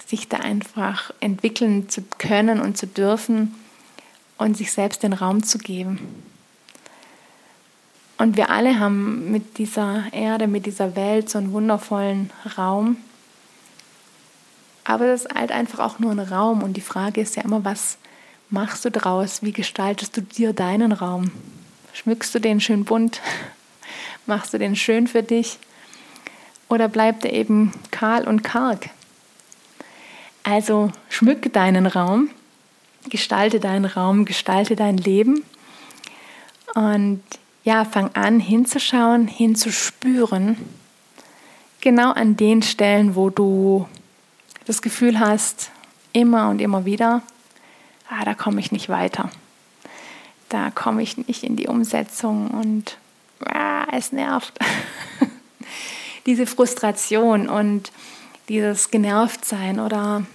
sich 0.06 0.30
da 0.30 0.38
einfach 0.38 1.12
entwickeln 1.22 1.90
zu 1.90 2.04
können 2.20 2.62
und 2.62 2.78
zu 2.78 2.86
dürfen 2.86 3.56
und 4.38 4.56
sich 4.56 4.72
selbst 4.72 5.02
den 5.02 5.12
Raum 5.12 5.42
zu 5.42 5.58
geben. 5.58 5.98
Und 8.20 8.38
wir 8.38 8.52
alle 8.52 8.80
haben 8.80 9.32
mit 9.32 9.58
dieser 9.58 10.04
Erde, 10.12 10.46
mit 10.46 10.68
dieser 10.68 10.96
Welt 10.96 11.28
so 11.28 11.40
einen 11.40 11.52
wundervollen 11.52 12.30
Raum. 12.60 12.98
Aber 14.84 15.08
das 15.08 15.26
ist 15.26 15.34
halt 15.34 15.52
einfach 15.52 15.80
auch 15.80 15.98
nur 15.98 16.12
ein 16.12 16.20
Raum. 16.20 16.62
Und 16.62 16.78
die 16.78 16.82
Frage 16.82 17.22
ist 17.22 17.36
ja 17.36 17.42
immer, 17.42 17.66
was 17.66 17.98
machst 18.52 18.86
du 18.86 18.92
draus? 18.92 19.42
Wie 19.42 19.52
gestaltest 19.52 20.16
du 20.16 20.22
dir 20.22 20.54
deinen 20.54 20.92
Raum? 20.92 21.32
Schmückst 21.94 22.36
du 22.36 22.40
den 22.40 22.62
schön 22.62 22.86
bunt? 22.86 23.20
Machst 24.28 24.54
du 24.54 24.60
den 24.60 24.76
schön 24.76 25.08
für 25.08 25.24
dich? 25.24 25.58
Oder 26.70 26.88
bleibt 26.88 27.26
er 27.26 27.34
eben 27.34 27.72
kahl 27.92 28.28
und 28.28 28.44
karg? 28.44 28.90
Also 30.44 30.92
schmücke 31.10 31.50
deinen 31.50 31.88
Raum, 31.88 32.30
gestalte 33.10 33.60
deinen 33.60 33.86
Raum, 33.86 34.26
gestalte 34.26 34.76
dein 34.76 34.98
Leben 34.98 35.44
und 36.76 37.24
ja, 37.64 37.84
fang 37.84 38.12
an 38.14 38.40
hinzuschauen, 38.40 39.28
hinzuspüren, 39.28 40.58
genau 41.82 42.12
an 42.12 42.38
den 42.38 42.62
Stellen, 42.62 43.16
wo 43.16 43.32
du 43.32 43.88
das 44.66 44.84
Gefühl 44.84 45.20
hast, 45.20 45.72
immer 46.14 46.50
und 46.50 46.62
immer 46.62 46.86
wieder, 46.86 47.24
ah, 48.10 48.24
da 48.24 48.36
komme 48.36 48.60
ich 48.60 48.72
nicht 48.72 48.90
weiter. 48.90 49.30
Da 50.50 50.70
komme 50.70 51.02
ich 51.02 51.18
nicht 51.18 51.44
in 51.44 51.56
die 51.56 51.68
Umsetzung 51.68 52.52
und 52.52 52.98
ah, 53.46 53.88
es 53.92 54.12
nervt. 54.12 54.54
Diese 56.26 56.46
Frustration 56.46 57.48
und 57.50 57.92
dieses 58.50 58.92
genervt 58.92 59.46
sein 59.46 59.80
oder 59.80 60.26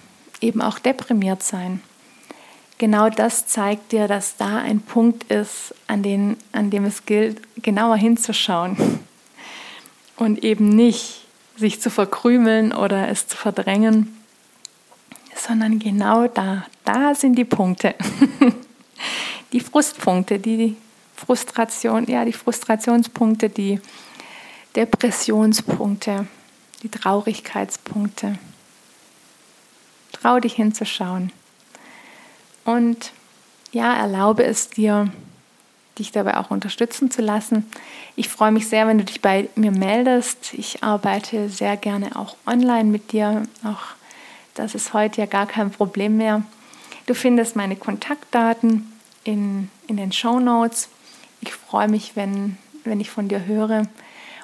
eben 0.40 0.62
auch 0.62 0.79
deprimiert 0.79 1.42
sein. 1.42 1.81
Genau 2.79 3.11
das 3.11 3.46
zeigt 3.46 3.92
dir, 3.92 4.09
dass 4.09 4.37
da 4.37 4.57
ein 4.57 4.81
Punkt 4.81 5.24
ist, 5.31 5.74
an, 5.87 6.03
den, 6.03 6.37
an 6.53 6.70
dem 6.70 6.85
es 6.85 7.05
gilt, 7.05 7.42
genauer 7.62 7.96
hinzuschauen 7.96 8.76
und 10.16 10.42
eben 10.42 10.70
nicht 10.70 11.26
sich 11.57 11.81
zu 11.81 11.90
verkrümeln 11.90 12.72
oder 12.72 13.09
es 13.09 13.26
zu 13.26 13.37
verdrängen, 13.37 14.16
sondern 15.37 15.79
genau 15.79 16.26
da, 16.26 16.66
da 16.85 17.14
sind 17.14 17.37
die 17.37 17.44
Punkte. 17.44 17.94
die 19.53 19.61
Frustpunkte, 19.61 20.38
die 20.38 20.76
Frustration, 21.14 22.07
ja, 22.07 22.24
die 22.24 22.33
Frustrationspunkte, 22.33 23.50
die 23.50 23.81
Depressionspunkte, 24.76 26.26
die 26.83 26.88
Traurigkeitspunkte. 26.88 28.38
Trau 30.12 30.38
dich 30.38 30.54
hinzuschauen. 30.54 31.33
Und 32.64 33.12
ja, 33.72 33.94
erlaube 33.96 34.44
es 34.44 34.68
dir, 34.68 35.11
dich 35.98 36.12
dabei 36.12 36.37
auch 36.37 36.50
unterstützen 36.50 37.11
zu 37.11 37.22
lassen. 37.22 37.70
Ich 38.16 38.28
freue 38.28 38.52
mich 38.52 38.68
sehr, 38.68 38.87
wenn 38.87 38.98
du 38.98 39.04
dich 39.04 39.20
bei 39.20 39.48
mir 39.54 39.70
meldest. 39.70 40.54
Ich 40.54 40.83
arbeite 40.83 41.48
sehr 41.48 41.76
gerne 41.76 42.16
auch 42.16 42.37
online 42.46 42.90
mit 42.90 43.12
dir. 43.12 43.42
Auch 43.64 43.94
das 44.54 44.74
ist 44.74 44.92
heute 44.92 45.20
ja 45.20 45.26
gar 45.26 45.46
kein 45.46 45.70
Problem 45.70 46.16
mehr. 46.16 46.42
Du 47.06 47.14
findest 47.14 47.56
meine 47.56 47.76
Kontaktdaten 47.76 48.92
in, 49.24 49.70
in 49.87 49.96
den 49.96 50.12
Show 50.12 50.38
Notes. 50.38 50.88
Ich 51.40 51.52
freue 51.52 51.88
mich, 51.88 52.14
wenn, 52.14 52.56
wenn 52.85 53.00
ich 53.00 53.11
von 53.11 53.28
dir 53.28 53.46
höre. 53.46 53.87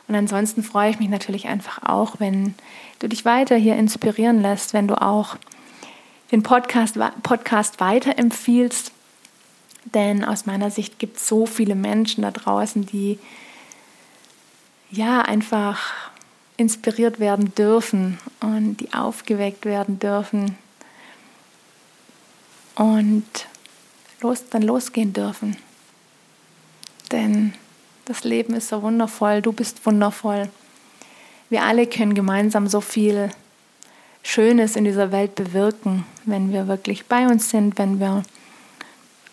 Und 0.09 0.15
ansonsten 0.15 0.63
freue 0.63 0.91
ich 0.91 0.99
mich 0.99 1.09
natürlich 1.09 1.49
einfach 1.49 1.83
auch, 1.83 2.21
wenn 2.21 2.55
du 3.01 3.09
dich 3.09 3.25
weiter 3.25 3.57
hier 3.57 3.77
inspirieren 3.77 4.41
lässt, 4.41 4.73
wenn 4.73 4.89
du 4.89 5.01
auch 5.01 5.37
den 6.31 6.43
Podcast, 6.43 6.99
Podcast 7.23 7.81
weiterempfiehlst. 7.81 8.93
Denn 9.95 10.25
aus 10.25 10.47
meiner 10.47 10.71
Sicht 10.71 10.99
gibt 10.99 11.17
es 11.17 11.29
so 11.29 11.47
viele 11.47 11.75
Menschen 11.75 12.23
da 12.23 12.31
draußen, 12.31 12.87
die 12.87 13.19
ja 14.91 15.23
einfach 15.23 15.93
inspiriert 16.57 17.21
werden 17.21 17.55
dürfen 17.55 18.19
und 18.41 18.79
die 18.79 18.93
aufgeweckt 18.95 19.65
werden 19.67 19.99
dürfen 19.99 20.57
und 22.75 23.25
los, 24.21 24.49
dann 24.51 24.63
losgehen 24.63 25.13
dürfen. 25.13 25.57
Denn 27.13 27.55
das 28.07 28.23
Leben 28.23 28.55
ist 28.55 28.69
so 28.69 28.83
wundervoll, 28.83 29.43
du 29.43 29.53
bist 29.53 29.85
wundervoll. 29.85 30.49
Wir 31.51 31.65
alle 31.65 31.87
können 31.87 32.15
gemeinsam 32.15 32.69
so 32.69 32.81
viel 32.81 33.31
Schönes 34.23 34.77
in 34.77 34.85
dieser 34.85 35.13
Welt 35.13 35.35
bewirken, 35.35 36.07
wenn 36.25 36.53
wir 36.53 36.69
wirklich 36.69 37.07
bei 37.07 37.27
uns 37.27 37.51
sind, 37.51 37.79
wenn 37.79 37.99
wir 38.01 38.23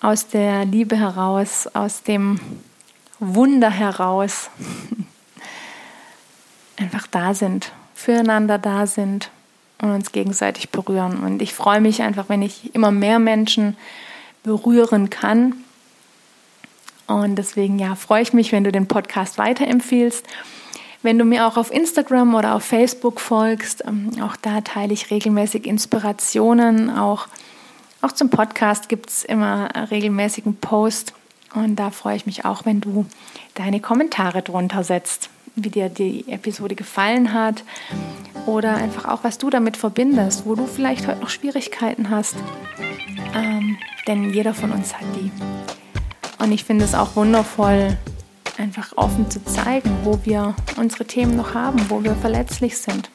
aus 0.02 0.28
der 0.28 0.66
Liebe 0.66 0.98
heraus, 0.98 1.68
aus 1.74 2.02
dem 2.02 2.40
Wunder 3.20 3.70
heraus 3.70 4.50
einfach 6.78 7.06
da 7.08 7.36
sind, 7.36 7.72
füreinander 7.94 8.58
da 8.58 8.88
sind 8.88 9.30
und 9.82 9.92
uns 9.92 10.12
gegenseitig 10.12 10.72
berühren. 10.72 11.24
Und 11.24 11.44
ich 11.44 11.54
freue 11.54 11.80
mich 11.80 12.02
einfach, 12.02 12.28
wenn 12.28 12.42
ich 12.42 12.74
immer 12.74 12.92
mehr 12.92 13.20
Menschen 13.20 13.78
berühren 14.42 15.12
kann 15.12 15.63
und 17.08 17.36
deswegen 17.36 17.80
ja, 17.80 17.96
freue 17.96 18.22
ich 18.22 18.34
mich, 18.34 18.52
wenn 18.52 18.64
du 18.64 18.72
den 18.72 18.88
Podcast 18.88 19.38
weiterempfiehlst. 19.38 20.26
Wenn 21.02 21.20
du 21.20 21.26
mir 21.26 21.48
auch 21.48 21.58
auf 21.58 21.72
Instagram 21.72 22.34
oder 22.34 22.56
auf 22.56 22.64
Facebook 22.64 23.20
folgst, 23.20 23.84
ähm, 23.86 24.12
auch 24.22 24.38
da 24.38 24.62
teile 24.62 24.94
ich 24.94 25.12
regelmäßig 25.12 25.68
Inspirationen. 25.68 26.90
Auch, 26.90 27.28
auch 28.02 28.14
zum 28.14 28.30
Podcast 28.30 28.88
gibt 28.88 29.10
es 29.10 29.26
immer 29.26 29.70
regelmäßigen 29.92 30.56
Post. 30.56 31.14
Und 31.54 31.76
da 31.76 31.92
freue 31.92 32.16
ich 32.16 32.26
mich 32.26 32.46
auch, 32.46 32.66
wenn 32.66 32.80
du 32.80 33.06
deine 33.54 33.82
Kommentare 33.82 34.42
drunter 34.42 34.84
setzt, 34.84 35.30
wie 35.56 35.70
dir 35.70 35.90
die 35.90 36.26
Episode 36.32 36.74
gefallen 36.74 37.34
hat 37.34 37.64
oder 38.46 38.76
einfach 38.76 39.08
auch, 39.08 39.24
was 39.24 39.38
du 39.38 39.50
damit 39.50 39.78
verbindest, 39.78 40.46
wo 40.46 40.56
du 40.56 40.66
vielleicht 40.66 41.08
heute 41.08 41.20
noch 41.20 41.30
Schwierigkeiten 41.30 42.10
hast. 42.10 42.36
Ähm, 43.36 43.78
denn 44.08 44.34
jeder 44.34 44.54
von 44.54 44.72
uns 44.72 44.94
hat 44.94 45.06
die. 45.16 45.32
Und 46.44 46.52
ich 46.52 46.66
finde 46.66 46.84
es 46.84 46.94
auch 46.94 47.16
wundervoll, 47.16 47.98
einfach 48.58 48.92
offen 48.98 49.32
zu 49.32 49.42
zeigen, 49.46 49.90
wo 50.04 50.20
wir 50.26 50.54
unsere 50.76 51.06
Themen 51.06 51.38
noch 51.38 51.54
haben, 51.54 51.90
wo 51.90 52.04
wir 52.04 52.16
verletzlich 52.16 52.78
sind. 52.78 53.10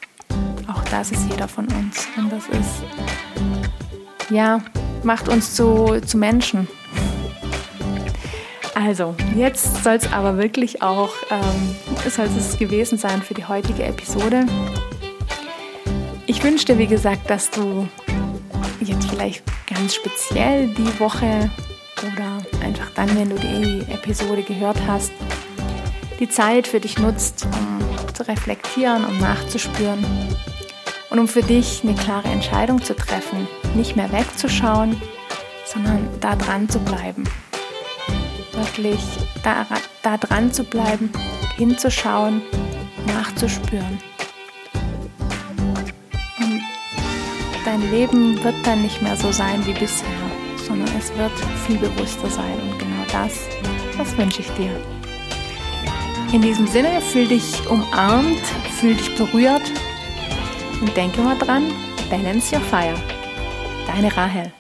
Auch 0.67 0.83
das 0.85 1.13
ist 1.13 1.31
jeder 1.31 1.47
von 1.47 1.67
uns. 1.67 2.09
Und 2.17 2.33
das 2.33 2.45
ist, 2.49 4.31
ja, 4.31 4.63
macht 5.03 5.29
uns 5.29 5.55
zu, 5.55 6.01
zu 6.07 6.17
Menschen. 6.17 6.69
Also, 8.75 9.15
jetzt 9.37 9.85
soll 9.85 9.97
es 9.97 10.11
aber 10.11 10.39
wirklich 10.39 10.81
auch, 10.81 11.11
ähm, 11.31 11.77
soll 12.09 12.29
es 12.35 12.59
gewesen 12.59 12.97
sein 12.97 13.21
für 13.21 13.35
die 13.35 13.45
heutige 13.45 13.83
Episode. 13.85 14.47
Ich 16.25 16.43
wünsche 16.43 16.65
dir, 16.65 16.79
wie 16.79 16.87
gesagt, 16.87 17.29
dass 17.29 17.51
du 17.51 17.87
jetzt 18.81 19.11
vielleicht 19.11 19.43
ganz 19.67 19.97
speziell 19.97 20.69
die 20.69 20.99
Woche 20.99 21.51
oder 22.03 22.38
einfach 22.63 22.91
dann, 22.95 23.17
wenn 23.17 23.31
du 23.31 23.37
die 23.37 23.93
Episode 23.93 24.43
gehört 24.43 24.79
hast, 24.87 25.13
die 26.19 26.29
Zeit 26.29 26.67
für 26.67 26.81
dich 26.81 26.99
nutzt, 26.99 27.47
um 27.47 28.15
zu 28.15 28.27
reflektieren, 28.27 29.05
um 29.05 29.19
nachzuspüren 29.19 30.05
und 31.11 31.19
um 31.19 31.29
für 31.29 31.43
dich 31.43 31.83
eine 31.85 31.95
klare 31.95 32.29
Entscheidung 32.29 32.83
zu 32.83 32.95
treffen, 32.95 33.47
nicht 33.75 33.97
mehr 33.97 34.11
wegzuschauen, 34.13 35.01
sondern 35.65 36.09
da 36.21 36.35
dran 36.35 36.69
zu 36.69 36.79
bleiben. 36.81 37.25
Wirklich 38.53 39.01
da, 39.43 39.67
da 40.03 40.17
dran 40.17 40.53
zu 40.53 40.65
bleiben, 40.65 41.11
hinzuschauen, 41.57 42.43
nachzuspüren. 43.07 43.99
Und 46.41 46.63
dein 47.65 47.91
Leben 47.91 48.43
wird 48.43 48.55
dann 48.65 48.83
nicht 48.83 49.01
mehr 49.03 49.17
so 49.17 49.31
sein 49.31 49.65
wie 49.67 49.75
bisher 49.75 50.18
sondern 50.79 50.97
es 50.97 51.17
wird 51.17 51.33
viel 51.67 51.79
bewusster 51.79 52.29
sein. 52.29 52.55
Und 52.61 52.79
genau 52.79 53.05
das, 53.11 53.49
das 53.97 54.17
wünsche 54.17 54.41
ich 54.43 54.51
dir. 54.53 54.71
In 56.33 56.43
diesem 56.43 56.67
Sinne, 56.67 57.01
fühl 57.01 57.27
dich 57.27 57.69
umarmt, 57.69 58.45
fühl 58.79 58.95
dich 58.95 59.15
berührt 59.17 59.73
und 60.81 60.97
denke 60.97 61.21
mal 61.21 61.39
dran, 61.39 61.73
balance 62.11 62.55
your 62.55 62.63
fire. 62.63 62.95
Deine 63.87 64.15
Rahel. 64.15 64.53